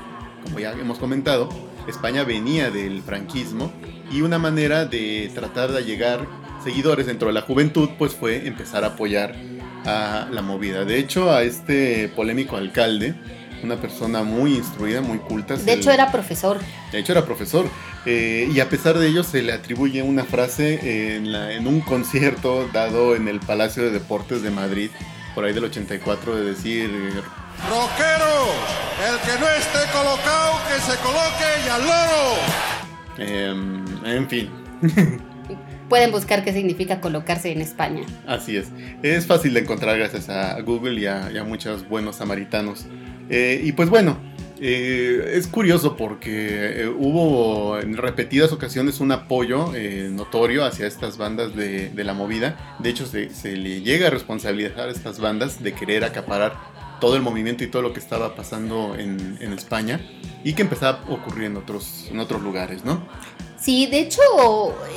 [0.44, 1.50] como ya hemos comentado,
[1.88, 3.72] España venía del franquismo
[4.12, 6.28] y una manera de tratar de llegar
[6.64, 9.36] seguidores dentro de la juventud pues fue empezar a apoyar
[9.86, 10.86] a la movida.
[10.86, 13.14] De hecho, a este polémico alcalde,
[13.64, 15.56] una persona muy instruida, muy culta.
[15.56, 16.60] De hecho, le- era profesor.
[16.92, 17.66] de hecho, era profesor.
[18.06, 21.80] eh, y a pesar de ello, se le atribuye una frase en, la- en un
[21.80, 24.90] concierto dado en el Palacio de Deportes de Madrid,
[25.34, 26.90] por ahí del 84, de decir:
[27.70, 28.46] Rockero,
[29.08, 32.36] el que no esté colocado, que se coloque y al loro.
[33.18, 34.50] em, en fin,
[35.94, 38.02] Pueden buscar qué significa colocarse en España.
[38.26, 38.70] así es.
[39.04, 42.88] Es fácil de encontrar gracias a Google y a, y a muchos buenos samaritanos.
[43.30, 44.18] Eh, y pues bueno,
[44.60, 51.18] Eh, es curioso porque eh, hubo en repetidas ocasiones un apoyo eh, notorio hacia estas
[51.18, 52.76] bandas de, de la movida.
[52.80, 56.54] De hecho, se, se le llega a responsabilizar a estas bandas de querer acaparar
[57.02, 60.00] todo el movimiento y todo lo que estaba pasando en, en España
[60.44, 63.06] y que empezaba a ocurrir en otros, en otros lugares, ¿no?
[63.64, 64.22] Sí, de hecho,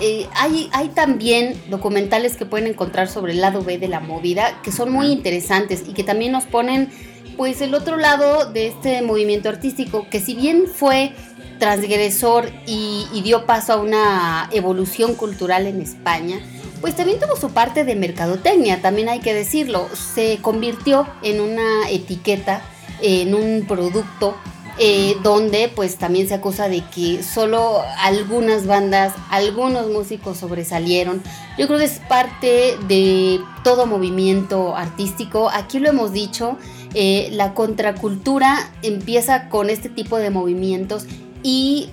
[0.00, 4.60] eh, hay, hay también documentales que pueden encontrar sobre el lado B de la movida
[4.64, 6.90] que son muy interesantes y que también nos ponen,
[7.36, 11.12] pues, el otro lado de este movimiento artístico, que si bien fue
[11.60, 16.40] transgresor y, y dio paso a una evolución cultural en España,
[16.80, 19.88] pues también tuvo su parte de mercadotecnia, también hay que decirlo.
[19.94, 22.62] Se convirtió en una etiqueta,
[23.00, 24.36] en un producto
[24.78, 31.22] eh, donde pues también se acusa de que solo algunas bandas, algunos músicos sobresalieron.
[31.58, 35.48] Yo creo que es parte de todo movimiento artístico.
[35.50, 36.58] Aquí lo hemos dicho,
[36.94, 41.06] eh, la contracultura empieza con este tipo de movimientos
[41.42, 41.88] y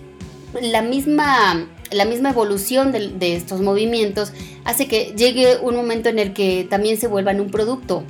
[0.62, 4.34] la misma, la misma evolución de, de estos movimientos
[4.66, 8.04] hace que llegue un momento en el que también se vuelvan un producto.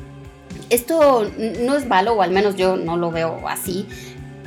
[0.70, 1.30] Esto
[1.62, 3.86] no es malo, o al menos yo no lo veo así.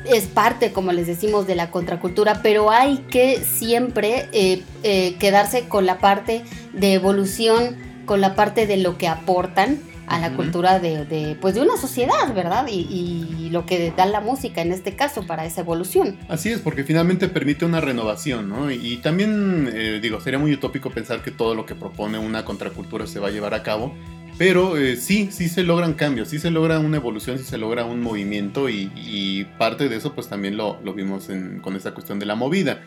[0.09, 5.69] Es parte, como les decimos, de la contracultura, pero hay que siempre eh, eh, quedarse
[5.69, 7.77] con la parte de evolución,
[8.07, 11.77] con la parte de lo que aportan a la cultura de, de, pues de una
[11.77, 12.69] sociedad, ¿verdad?
[12.69, 16.17] Y, y lo que da la música en este caso para esa evolución.
[16.29, 18.71] Así es, porque finalmente permite una renovación, ¿no?
[18.71, 22.45] Y, y también, eh, digo, sería muy utópico pensar que todo lo que propone una
[22.45, 23.95] contracultura se va a llevar a cabo,
[24.39, 27.85] pero eh, sí, sí se logran cambios, sí se logra una evolución, sí se logra
[27.85, 31.29] un movimiento y, parte de eso pues también lo, vimos
[31.63, 32.83] con esta cuestión de la movida.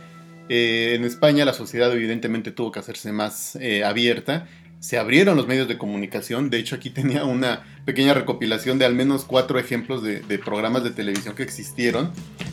[0.48, 4.48] Eh, en España la sociedad evidentemente tuvo que hacerse más eh, abierta.
[4.80, 6.50] Se abrieron los medios de comunicación.
[6.50, 10.84] De hecho, aquí tenía una pequeña recopilación de al menos cuatro ejemplos de, de programas
[10.84, 12.12] de televisión que existieron.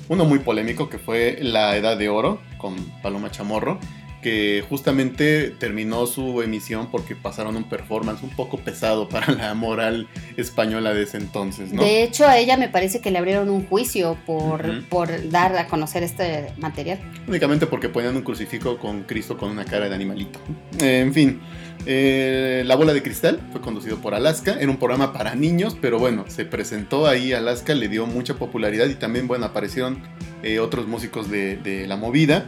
[0.08, 3.78] Uno muy polémico que fue La Edad de Oro con Paloma Chamorro,
[4.26, 10.08] que justamente terminó su emisión porque pasaron un performance un poco pesado para la moral
[10.36, 11.80] española de ese entonces, ¿no?
[11.80, 15.68] De hecho, a ella me parece que le abrieron un juicio por, por dar a
[15.68, 16.98] conocer este material.
[17.28, 20.40] Únicamente porque ponían un crucifijo con Cristo con una cara de animalito.
[20.80, 21.40] Eh, en fin,
[21.86, 24.56] eh, La Bola de Cristal fue conducido por Alaska.
[24.58, 28.88] Era un programa para niños, pero bueno, se presentó ahí Alaska, le dio mucha popularidad
[28.88, 30.02] y también, bueno, aparecieron
[30.42, 32.46] eh, otros músicos de, de la movida.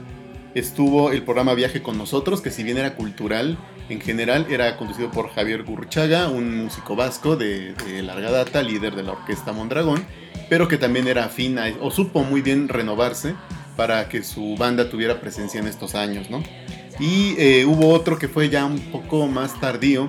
[0.55, 5.11] Estuvo el programa Viaje con nosotros, que si bien era cultural, en general era conducido
[5.11, 10.05] por Javier Gurruchaga, un músico vasco de, de larga data, líder de la orquesta Mondragón,
[10.49, 13.35] pero que también era afín o supo muy bien renovarse
[13.77, 16.43] para que su banda tuviera presencia en estos años, ¿no?
[16.99, 20.09] Y eh, hubo otro que fue ya un poco más tardío,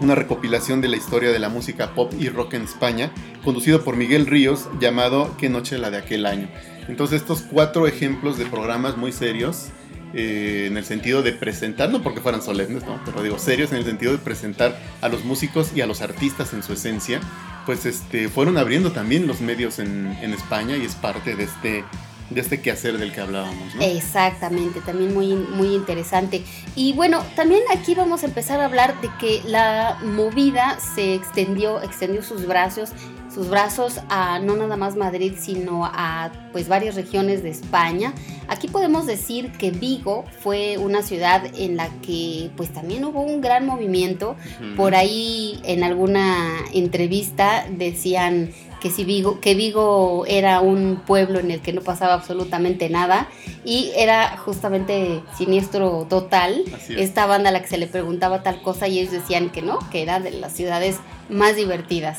[0.00, 3.10] una recopilación de la historia de la música pop y rock en España,
[3.42, 6.48] conducido por Miguel Ríos, llamado Qué noche la de aquel año.
[6.88, 9.68] Entonces estos cuatro ejemplos de programas muy serios,
[10.12, 13.00] eh, en el sentido de presentar, no porque fueran solemnes, ¿no?
[13.04, 16.52] pero digo serios en el sentido de presentar a los músicos y a los artistas
[16.52, 17.20] en su esencia,
[17.66, 21.84] pues este, fueron abriendo también los medios en, en España y es parte de este,
[22.30, 23.74] de este quehacer del que hablábamos.
[23.74, 23.82] ¿no?
[23.82, 26.42] Exactamente, también muy, muy interesante.
[26.74, 31.82] Y bueno, también aquí vamos a empezar a hablar de que la movida se extendió,
[31.82, 32.90] extendió sus brazos,
[33.34, 38.14] sus brazos a no nada más Madrid, sino a pues varias regiones de España.
[38.46, 43.40] Aquí podemos decir que Vigo fue una ciudad en la que pues también hubo un
[43.40, 44.36] gran movimiento.
[44.76, 51.50] Por ahí en alguna entrevista decían que si Vigo, que Vigo era un pueblo en
[51.50, 53.28] el que no pasaba absolutamente nada
[53.64, 56.62] y era justamente siniestro total.
[56.70, 56.90] Es.
[56.90, 59.78] Esta banda a la que se le preguntaba tal cosa y ellos decían que no,
[59.90, 60.98] que era de las ciudades
[61.30, 62.18] más divertidas.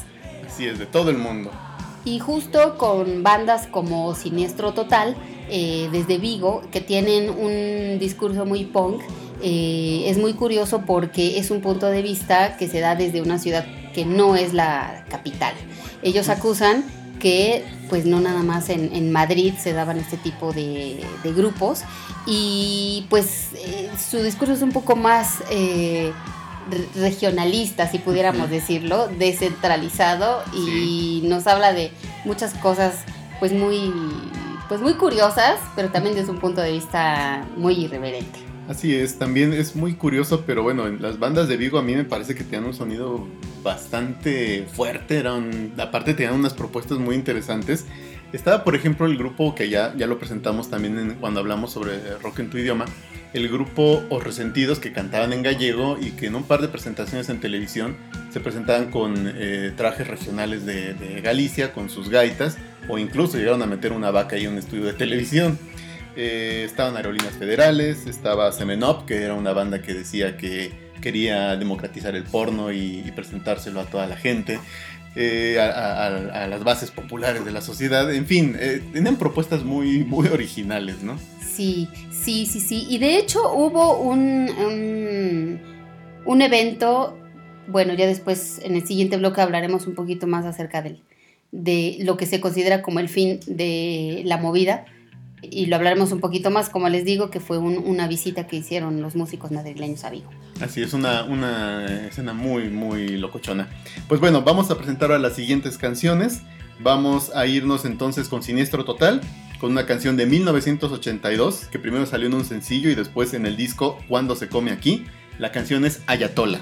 [0.55, 1.51] Así es, de todo el mundo.
[2.05, 5.17] Y justo con bandas como Siniestro Total,
[5.49, 9.01] eh, desde Vigo, que tienen un discurso muy punk,
[9.41, 13.37] eh, es muy curioso porque es un punto de vista que se da desde una
[13.37, 15.53] ciudad que no es la capital.
[16.03, 16.85] Ellos acusan
[17.19, 21.03] que pues no nada más en, Madrid se daban este tipo de,
[21.35, 21.83] grupos
[22.25, 25.39] y pues eh, su discurso es un poco más
[26.95, 31.91] regionalista, si pudiéramos decirlo, descentralizado y nos habla de
[32.23, 33.03] muchas cosas
[33.39, 33.91] pues muy
[34.67, 38.39] pues muy curiosas, pero también desde un punto de vista muy irreverente.
[38.67, 41.95] Así es, también es muy curioso, pero bueno, en las bandas de Vigo a mí
[41.95, 43.27] me parece que tenían un sonido
[43.61, 47.85] bastante fuerte, eran, aparte tenían unas propuestas muy interesantes.
[48.35, 51.93] Estaba, por ejemplo, el grupo que ya, ya lo presentamos también en- cuando hablamos sobre
[52.21, 52.83] rock en tu idioma,
[53.33, 57.29] el grupo Os Resentidos que cantaban en gallego y que en un par de presentaciones
[57.29, 57.95] en televisión
[58.31, 62.57] se presentaban con eh, trajes regionales de, Galicia, con sus gaitas,
[62.89, 65.57] o incluso llegaron a meter una vaca y un estudio de televisión.
[66.17, 70.71] Eh, estaban Aerolíneas Federales, estaba Semenop, que era una banda que decía que
[71.01, 74.59] quería democratizar el porno y, y presentárselo a toda la gente,
[75.15, 78.13] eh, a, las bases populares de la sociedad.
[78.13, 81.17] En fin, eh, tenían propuestas muy, muy originales, ¿no?
[81.39, 82.85] Sí, sí, sí, sí.
[82.89, 85.59] Y de hecho hubo un, un,
[86.25, 87.17] un evento,
[87.67, 91.01] bueno, ya después en el siguiente bloque hablaremos un poquito más acerca del,
[91.51, 94.85] de lo que se considera como el fin de la movida.
[95.51, 98.55] Y lo hablaremos un poquito más, como les digo, que fue un- una visita que
[98.57, 100.29] hicieron los músicos madrileños a Vigo.
[100.61, 103.67] Así es, una, una escena muy, muy locochona.
[104.07, 106.41] Pues bueno, vamos a presentar ahora las siguientes canciones.
[106.79, 109.21] Vamos a irnos entonces con Siniestro Total,
[109.59, 113.55] con una canción de 1982, que primero salió en un sencillo y después en el
[113.57, 115.05] disco Cuando se come aquí.
[115.39, 116.59] La canción es Ayatola.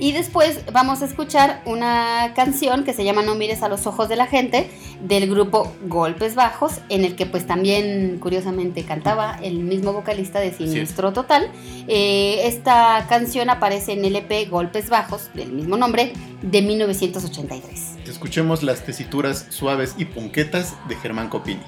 [0.00, 4.08] Y después vamos a escuchar una canción que se llama No mires a los ojos
[4.08, 4.70] de la gente
[5.02, 10.54] del grupo Golpes Bajos, en el que pues también curiosamente cantaba el mismo vocalista de
[10.54, 11.50] Siniestro Total.
[11.86, 17.98] Eh, esta canción aparece en el EP Golpes Bajos, del mismo nombre, de 1983.
[18.06, 21.60] Escuchemos las tesituras suaves y punquetas de Germán Copini.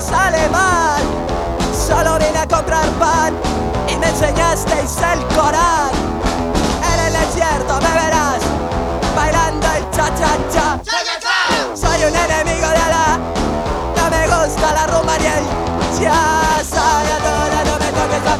[0.00, 1.02] Sale mal.
[1.72, 3.34] Solo vine a comprar pan
[3.88, 5.87] y me enseñasteis el Corán.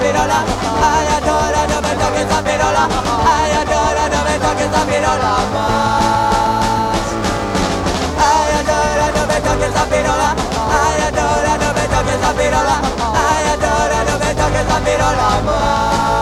[0.08, 0.40] Pirola.
[0.90, 2.84] Ay, adora, no me toques la pirola.
[3.32, 7.06] Ay, adora, no me toques la pirola más.
[8.28, 10.28] Ay, adora, no me toques la pirola.
[10.80, 12.76] Ay, adora, no me toques la pirola.
[13.26, 16.17] Ay, adora, no me toques la pirola más.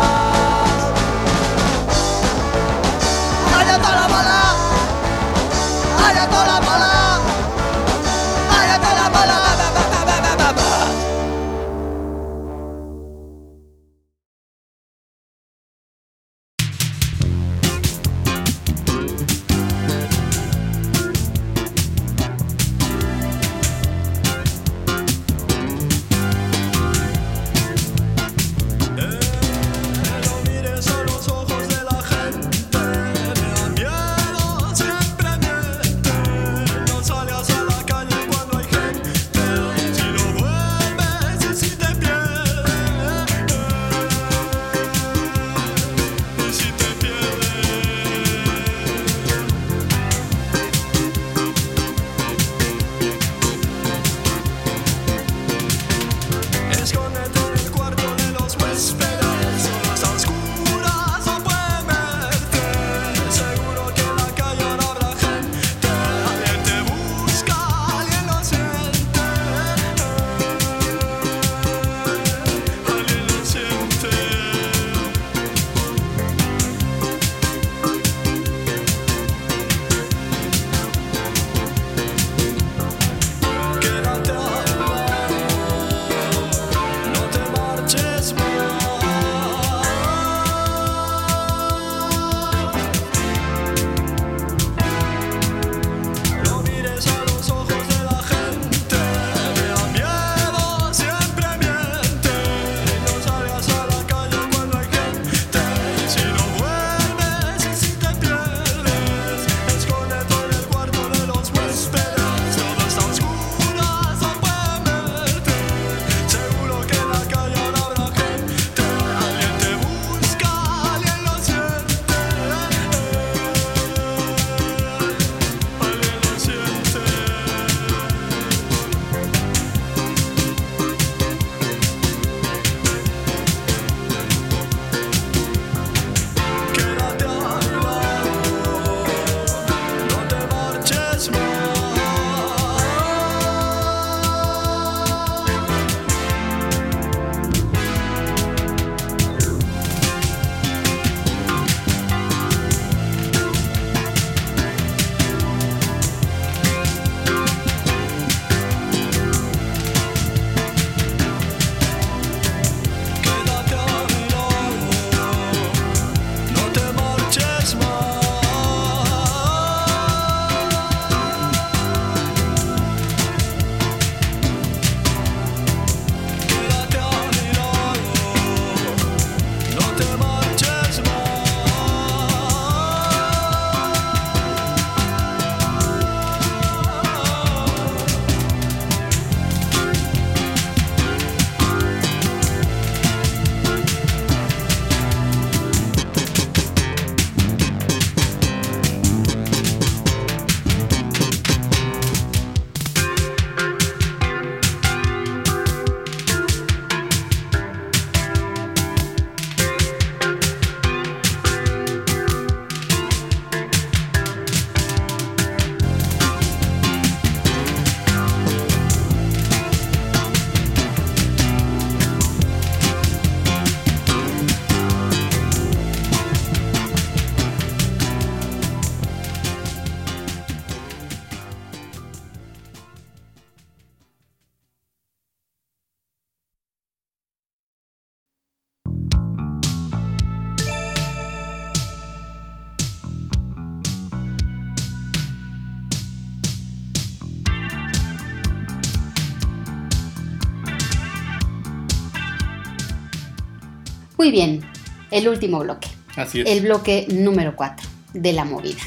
[254.27, 254.69] Muy bien,
[255.13, 256.49] el último bloque, Así es.
[256.49, 258.81] el bloque número 4 de la movida.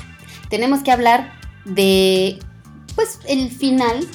[0.49, 1.31] Tenemos que hablar
[1.63, 2.39] de,
[2.93, 4.05] pues, el final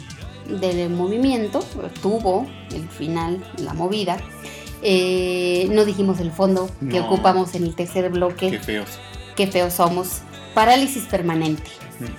[0.60, 1.60] del movimiento,
[2.02, 4.18] tuvo el final, la movida.
[4.82, 8.90] Eh, no dijimos el fondo que ocupamos en el tercer bloque, Qué feos.
[9.34, 10.18] qué feos somos.
[10.52, 11.70] Parálisis permanente.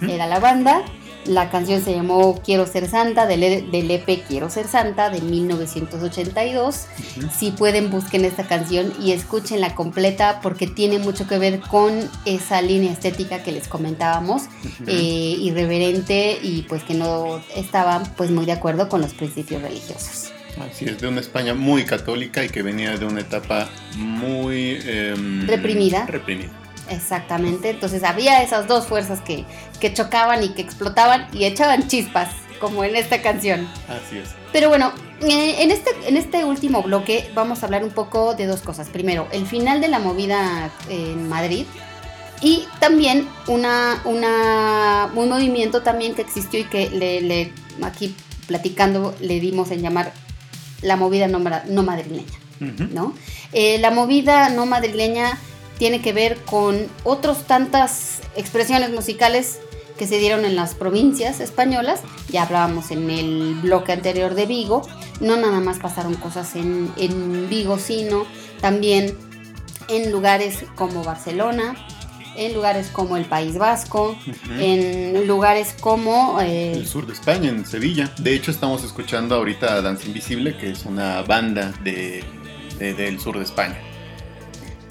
[0.01, 0.82] Era la banda.
[1.26, 5.21] La canción se llamó Quiero ser santa, del, E- del EP Quiero ser santa, de
[5.21, 6.86] 1982.
[7.17, 7.28] Ujú.
[7.38, 11.93] Si pueden, busquen esta canción y escúchenla completa porque tiene mucho que ver con
[12.26, 14.43] esa línea estética que les comentábamos,
[14.88, 20.32] eh, irreverente y pues que no estaban pues muy de acuerdo con los principios religiosos.
[20.71, 23.67] Así es, de una España muy católica y que venía de una etapa
[23.97, 24.80] muy...
[24.86, 26.05] em, Reprimida.
[26.05, 26.49] Reprimida.
[26.89, 29.45] Exactamente, entonces había esas dos fuerzas que,
[29.79, 32.29] que chocaban y que explotaban y echaban chispas,
[32.59, 33.67] como en esta canción.
[33.88, 34.29] Así es.
[34.53, 38.45] Pero bueno, eh, en este, en este último bloque vamos a hablar un poco de
[38.45, 38.88] dos cosas.
[38.89, 41.65] Primero, el final de la movida en Madrid
[42.41, 48.15] y también una, una, un movimiento también que existió y que le, le- aquí
[48.47, 50.13] platicando le dimos en llamar
[50.81, 52.25] la movida no, no madrileña.
[52.93, 53.13] ¿no?
[53.51, 55.38] Eh, la movida no madrileña
[55.78, 59.59] tiene que ver con otras tantas expresiones musicales
[59.97, 62.01] que se dieron en las provincias españolas.
[62.30, 64.82] Ya hablábamos en el bloque anterior de Vigo.
[65.21, 68.26] No nada más pasaron cosas en, en Vigo, sino
[68.59, 69.17] también
[69.88, 71.76] en lugares como Barcelona,
[72.36, 74.17] en lugares como el País Vasco,
[74.59, 76.41] en lugares como...
[76.41, 78.11] eh, el sur de España, en Sevilla.
[78.17, 82.23] De hecho, estamos escuchando ahorita Danza Invisible, que es una banda de,
[82.80, 83.80] de- del sur de España.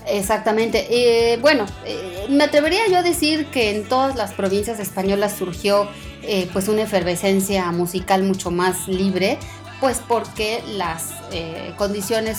[0.07, 0.87] Exactamente.
[0.91, 5.89] Eh, bueno, eh, me atrevería yo a decir que en todas las provincias españolas surgió
[6.27, 9.39] eh, pues una efervescencia musical mucho más libre,
[9.81, 12.39] pues porque las eh, condiciones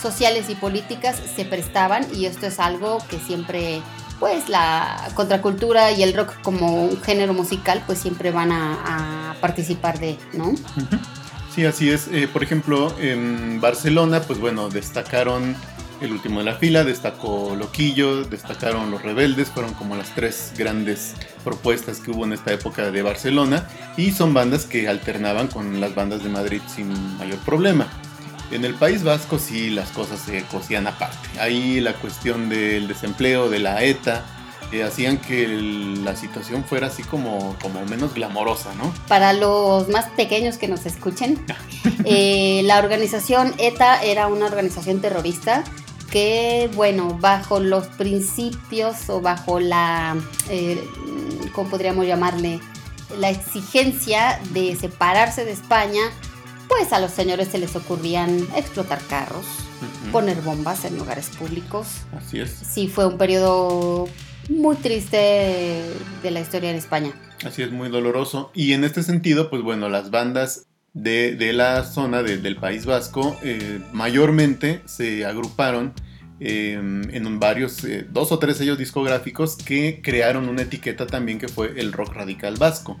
[0.00, 3.82] sociales y políticas se prestaban y esto es algo que siempre
[4.20, 9.98] pues la contracultura y el rock como un género musical pues siempre van a, participar
[9.98, 10.54] de, ¿no?
[11.54, 12.08] Sí, así es.
[12.12, 15.56] Eh, por ejemplo, en Barcelona, pues bueno, destacaron
[16.00, 21.14] el último de la fila, destacó Loquillo, destacaron Los Rebeldes, fueron como las tres grandes
[21.44, 25.94] propuestas que hubo en esta época de Barcelona y son bandas que alternaban con las
[25.94, 27.88] bandas de Madrid sin mayor problema.
[28.50, 31.18] En el País Vasco sí las cosas se cosían aparte.
[31.40, 34.24] Ahí la cuestión del desempleo, de la ETA,
[34.72, 38.92] eh, hacían que el- la situación fuera así como, como menos glamorosa, ¿no?
[39.08, 41.38] Para los más pequeños que nos escuchen,
[42.04, 45.64] eh, la organización ETA era una organización terrorista
[46.10, 50.16] que, bueno, bajo los principios o bajo la,
[50.48, 50.82] eh,
[51.52, 52.60] ¿cómo podríamos llamarle?
[53.18, 56.02] La exigencia de separarse de España,
[56.68, 59.46] pues a los señores se les ocurrían explotar carros,
[60.12, 61.88] poner bombas en lugares públicos.
[62.16, 62.50] Así es.
[62.50, 64.08] Sí, fue un periodo
[64.48, 65.84] muy triste
[66.22, 67.12] de la historia en España.
[67.44, 68.50] Así es, muy doloroso.
[68.54, 70.67] Y en este sentido, pues bueno, las bandas
[71.02, 75.92] de, de la zona de- del País Vasco eh, mayormente se agruparon
[76.40, 81.48] eh, en varios, eh, dos o tres sellos discográficos que crearon una etiqueta también que
[81.48, 82.98] fue el rock radical vasco.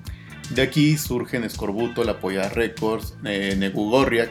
[0.50, 4.30] De aquí surgen Escorbuto, La Polla Records, eh, Negu Gorriak,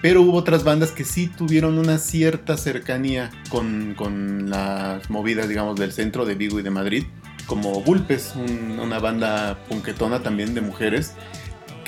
[0.00, 5.76] pero hubo otras bandas que sí tuvieron una cierta cercanía con, con las movidas, digamos,
[5.78, 7.04] del centro de Vigo y de Madrid
[7.46, 11.14] como Bulpes, un- una banda punketona también de mujeres,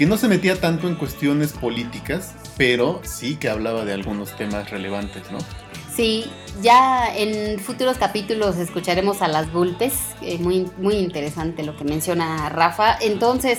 [0.01, 4.71] que no se metía tanto en cuestiones políticas, pero sí que hablaba de algunos temas
[4.71, 5.37] relevantes, ¿no?
[5.95, 6.25] Sí,
[6.63, 9.93] ya en futuros capítulos escucharemos a las Bulpes,
[10.23, 12.97] eh, muy, muy interesante lo que menciona Rafa.
[13.03, 13.59] Entonces,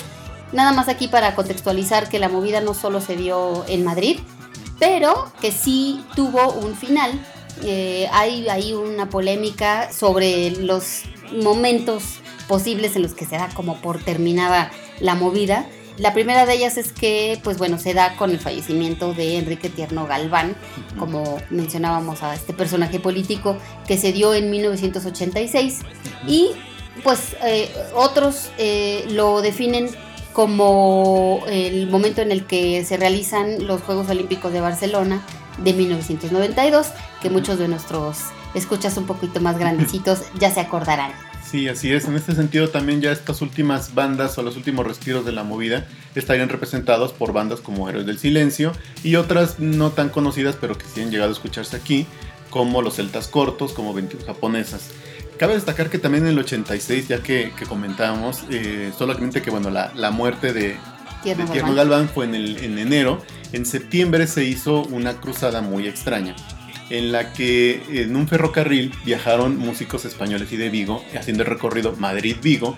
[0.51, 4.17] nada más aquí para contextualizar que la movida no solo se dio en Madrid,
[4.79, 7.23] pero que sí tuvo un final.
[7.63, 11.03] Eh, hay ahí una polémica sobre los
[11.43, 12.15] momentos
[12.47, 15.67] posibles en los que se da como por terminada la movida.
[16.01, 19.69] La primera de ellas es que, pues bueno, se da con el fallecimiento de Enrique
[19.69, 20.55] Tierno Galván,
[20.97, 23.55] como mencionábamos a este personaje político
[23.87, 25.81] que se dio en 1986
[26.27, 26.49] y
[27.03, 29.91] pues eh, otros eh, lo definen
[30.33, 35.21] como el momento en el que se realizan los Juegos Olímpicos de Barcelona
[35.63, 36.87] de 1992,
[37.21, 38.17] que muchos de nuestros
[38.55, 41.11] escuchas un poquito más grandecitos ya se acordarán.
[41.43, 42.05] Sí, así es.
[42.05, 45.87] En este sentido también ya estas últimas bandas o los últimos respiros de la movida
[46.15, 48.71] estarían representados por bandas como Héroes del Silencio
[49.03, 52.05] y otras no tan conocidas pero que sí han llegado a escucharse aquí,
[52.49, 54.91] como los Celtas Cortos, como 21 Japonesas.
[55.37, 59.71] Cabe destacar que también en el 86, ya que, que comentábamos, eh, solamente que bueno,
[59.71, 60.77] la, la muerte de,
[61.23, 62.09] Tierno de Tierno Galván.
[62.09, 63.21] Fue en, el, en enero.
[63.51, 66.35] En septiembre se hizo una cruzada muy extraña.
[66.91, 71.95] En la que en un ferrocarril viajaron músicos españoles y de Vigo, haciendo el recorrido
[71.97, 72.75] Madrid-Vigo,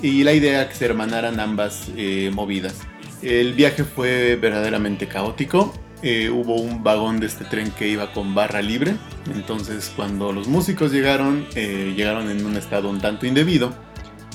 [0.00, 2.76] y la idea que se hermanaran ambas eh, movidas.
[3.22, 5.74] El viaje fue verdaderamente caótico.
[6.02, 8.94] eh, hubo un vagón de este tren que iba con barra libre.
[9.34, 13.74] Entonces cuando los músicos llegaron, eh, llegaron en un estado un tanto indebido.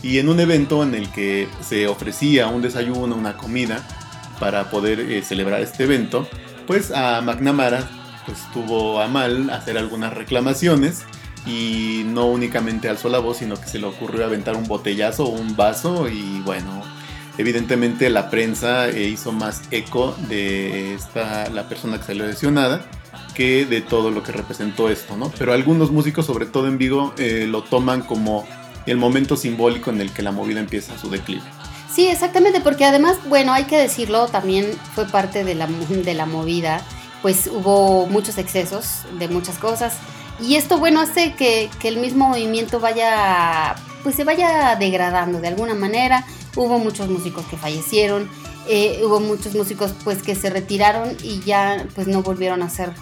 [0.03, 3.81] Y en un evento en el que se ofrecía un desayuno, una comida,
[4.39, 6.27] para poder celebrar este evento,
[6.67, 7.89] pues a McNamara
[8.25, 11.03] pues tuvo a mal hacer algunas reclamaciones
[11.45, 15.29] y no únicamente alzó la voz, sino que se le ocurrió aventar un botellazo o
[15.29, 16.83] un vaso y bueno,
[17.37, 22.85] evidentemente la prensa eh, hizo más eco de esta, la persona que salió lesionada
[23.35, 25.31] que de todo lo que representó esto, ¿no?
[25.37, 28.47] Pero algunos músicos, sobre todo en Vigo, eh, lo toman como
[28.85, 31.43] el momento simbólico en el que la movida empieza su declive.
[31.93, 34.65] Sí, exactamente, porque además, bueno, hay que decirlo, también
[34.95, 36.81] fue parte de la, de la movida,
[37.25, 39.95] pues hubo muchos excesos de muchas cosas.
[40.39, 45.47] Y esto, bueno, hace que, que el mismo movimiento vaya, pues se vaya degradando de
[45.47, 46.23] alguna manera.
[46.55, 48.29] Hubo muchos músicos que fallecieron,
[48.69, 52.93] eh, hubo muchos músicos pues que se retiraron y ya pues no volvieron a hacer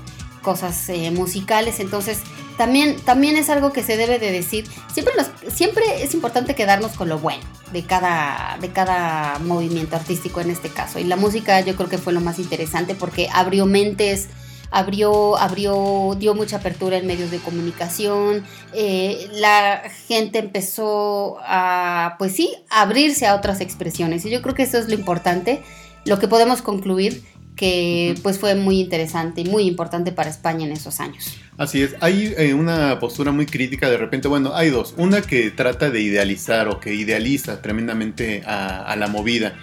[0.42, 1.82] cosas eh, musicales.
[1.82, 2.20] Entonces,
[2.58, 4.66] también, también es algo que se debe de decir.
[4.92, 5.14] Siempre,
[5.54, 10.70] siempre es importante quedarnos con lo bueno de cada, de cada movimiento artístico en este
[10.70, 11.00] caso.
[11.00, 14.30] Y la música yo creo que fue lo más interesante porque abrió mentes,
[14.74, 18.44] abrió, abrió, dio mucha apertura en medios de comunicación.
[18.74, 24.26] eh, la gente empezó a, pues sí, abrirse a otras expresiones.
[24.26, 25.62] Y yo creo que eso es lo importante,
[26.06, 27.24] lo que podemos concluir
[27.56, 31.38] que pues fue muy interesante y muy importante para España en esos años.
[31.58, 35.52] Así es, hay eh, una postura muy crítica de repente, bueno, hay dos, una que
[35.52, 39.54] trata de idealizar o que idealiza tremendamente a, a la movida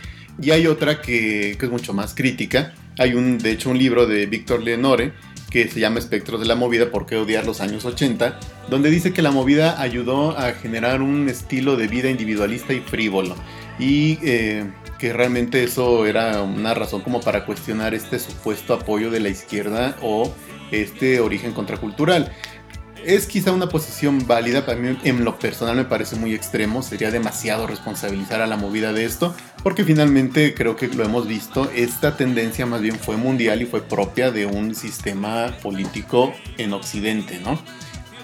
[0.40, 2.72] y hay otra que, que es mucho más crítica.
[2.98, 5.12] Hay un, de hecho, un libro de Víctor Lenore
[5.50, 8.38] que se llama Espectros de la Movida, ¿por qué odiar los años 80?
[8.70, 13.34] Donde dice que la movida ayudó a generar un estilo de vida individualista y frívolo
[13.80, 14.70] y eh,
[15.00, 19.96] que realmente eso era una razón como para cuestionar este supuesto apoyo de la izquierda
[20.02, 20.30] o
[20.72, 22.30] este origen contracultural.
[23.02, 27.10] Es quizá una posición válida, para mí en lo personal me parece muy extremo, sería
[27.10, 32.18] demasiado responsabilizar a la movida de esto, porque finalmente creo que lo hemos visto, esta
[32.18, 37.58] tendencia más bien fue mundial y fue propia de un sistema político en Occidente, ¿no?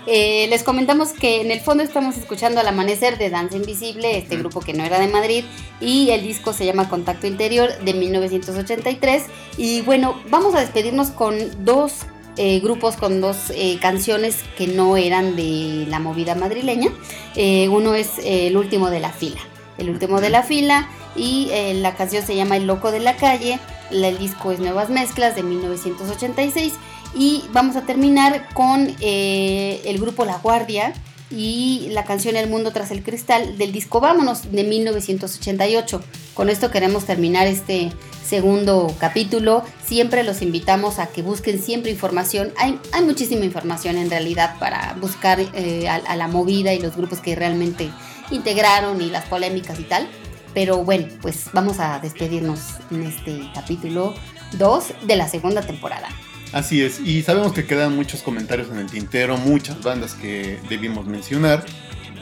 [0.06, 4.36] Eh, les comentamos que en el fondo estamos escuchando Al Amanecer de Danza Invisible, este
[4.36, 5.44] grupo que no era de Madrid,
[5.80, 9.24] y el disco se llama Contacto Interior de 1983.
[9.58, 12.06] Y bueno, vamos a despedirnos con dos
[12.38, 16.90] eh, grupos, con dos eh, canciones que no eran de la movida madrileña.
[17.34, 19.40] Eh, uno es El último de la fila.
[19.78, 23.58] El último de la fila y la canción se llama El loco de la calle.
[23.90, 26.74] El disco es Nuevas Mezclas de 1986
[27.16, 30.92] y vamos a terminar con eh, el grupo La Guardia
[31.30, 36.02] y la canción El Mundo tras el Cristal del disco Vámonos de 1988.
[36.34, 37.90] Con esto queremos terminar este
[38.22, 39.64] segundo capítulo.
[39.84, 42.52] Siempre los invitamos a que busquen siempre información.
[42.58, 46.96] Hay, hay muchísima información en realidad para buscar eh, a, a la movida y los
[46.96, 47.90] grupos que realmente
[48.30, 50.06] integraron y las polémicas y tal.
[50.52, 52.60] Pero bueno, pues vamos a despedirnos
[52.90, 54.14] en este capítulo
[54.58, 56.08] 2 de la segunda temporada.
[56.52, 61.06] Así es, y sabemos que quedan muchos comentarios en el tintero, muchas bandas que debimos
[61.06, 61.64] mencionar.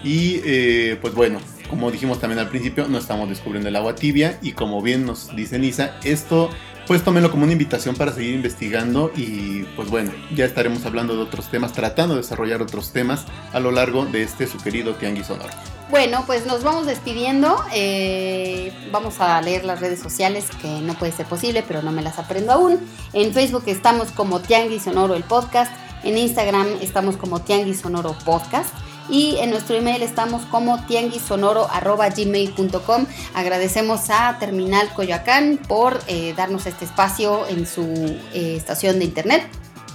[0.02, 4.38] Y eh, pues bueno, como dijimos también al principio, no estamos descubriendo el agua tibia.
[4.42, 6.50] Y como bien nos dice Nisa, esto
[6.86, 9.10] pues tómenlo como una invitación para seguir investigando.
[9.16, 13.60] Y pues bueno, ya estaremos hablando de otros temas, tratando de desarrollar otros temas a
[13.60, 15.52] lo largo de este su querido Tianguis Sonoro.
[15.94, 17.56] Bueno, pues nos vamos despidiendo.
[17.72, 22.02] eh, vamos a leer las redes sociales, que no puede ser posible, pero no me
[22.02, 22.80] las aprendo aún.
[23.12, 25.70] En Facebook estamos como Tianguis Sonoro el podcast.
[26.02, 28.74] En Instagram estamos como Tianguis Sonoro Podcast.
[29.08, 33.06] Y en nuestro email estamos como tianguisonoro.gmail.com.
[33.32, 37.84] Agradecemos a Terminal Coyoacán por eh, darnos este espacio en su
[38.32, 39.46] eh, estación de internet.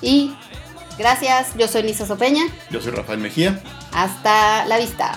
[0.02, 0.34] Y
[0.98, 2.44] gracias, yo soy Nisa Sopeña.
[2.72, 3.62] Yo soy Rafael Mejía.
[3.92, 5.12] Hasta la vista.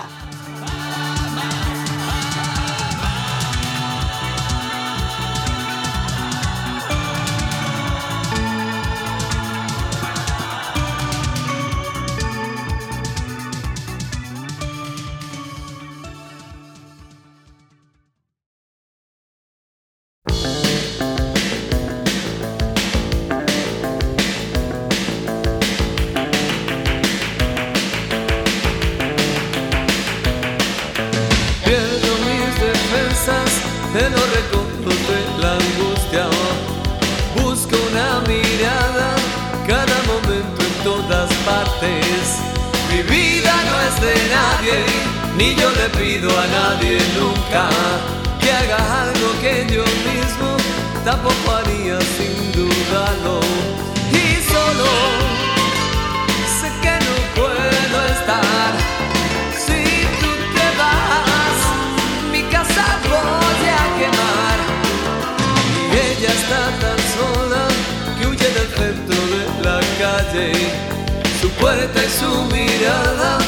[72.23, 73.39] su mirada,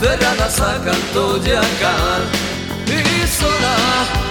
[0.00, 2.22] cerradas a canto y cal,
[2.86, 4.21] y sola.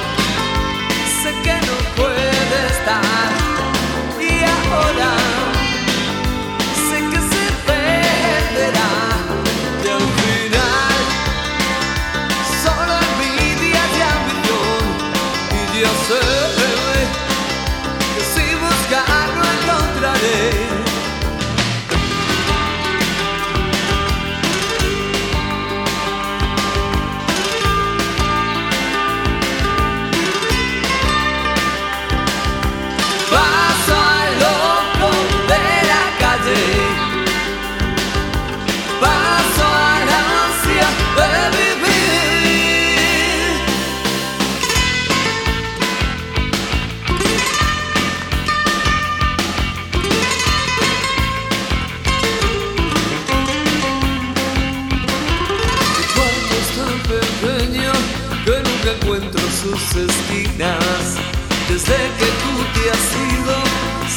[61.91, 63.55] Desde que tú te has ido,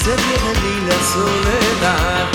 [0.01, 2.27] se viene en mí la soledad.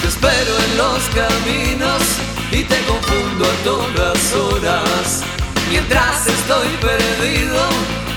[0.00, 2.02] Te espero en los caminos
[2.50, 5.22] y te confundo a todas horas.
[5.68, 7.60] Mientras estoy perdido,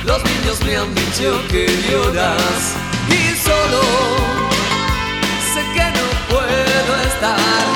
[0.05, 2.75] los niños me han dicho que lloras.
[3.09, 3.81] Y solo
[5.53, 7.68] sé que no puedo estar.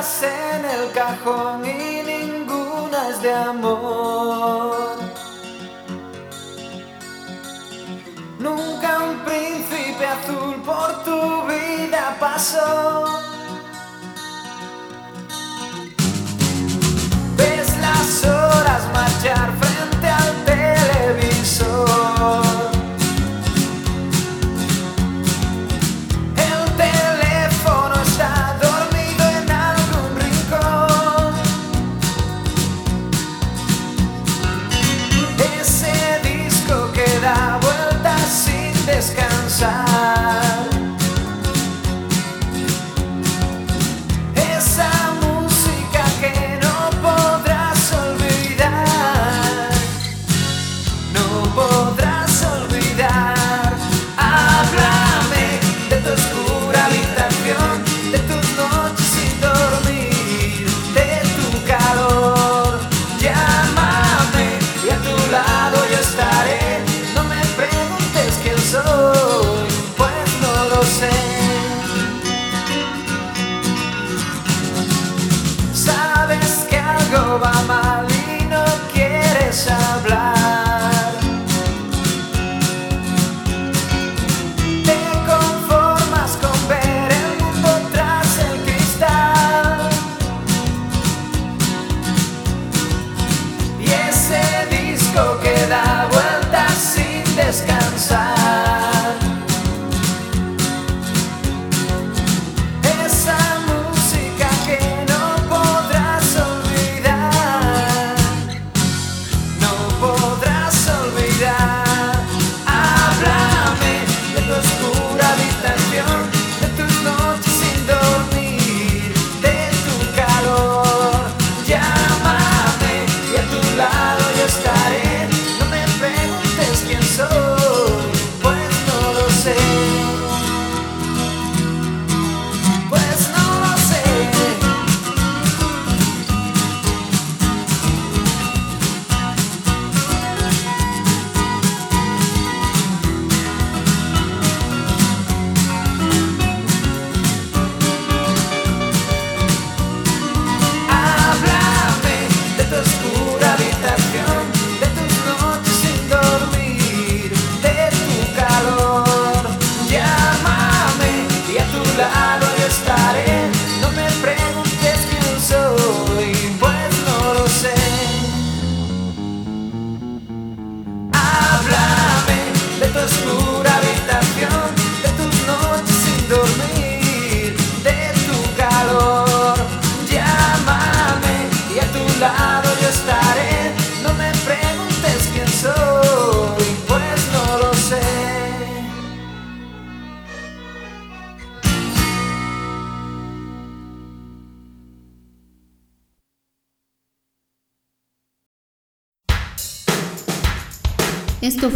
[0.00, 4.96] en el cajón y ninguna es de amor.
[8.38, 13.06] Nunca un príncipe azul por tu vida pasó.
[17.36, 19.57] Ves las horas marchar.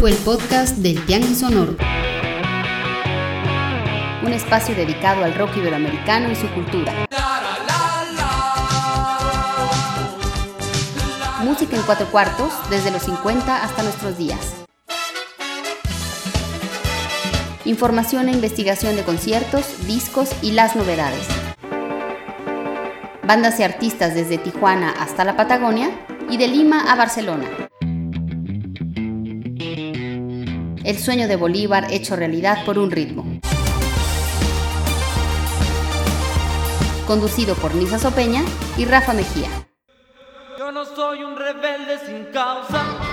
[0.07, 1.77] El podcast del Tianguis Sonoro.
[4.21, 6.91] Un espacio dedicado al rock iberoamericano y su cultura.
[11.41, 14.55] Música en cuatro cuartos desde los 50 hasta nuestros días.
[17.63, 21.25] Información e investigación de conciertos, discos y las novedades.
[23.25, 25.91] Bandas y artistas desde Tijuana hasta la Patagonia
[26.29, 27.62] y de Lima a Barcelona.
[30.83, 33.25] El sueño de Bolívar hecho realidad por un ritmo.
[37.07, 38.43] Conducido por Nisa Sopeña
[38.77, 39.49] y Rafa Mejía.
[40.59, 43.12] Yo no soy un rebelde sin causa.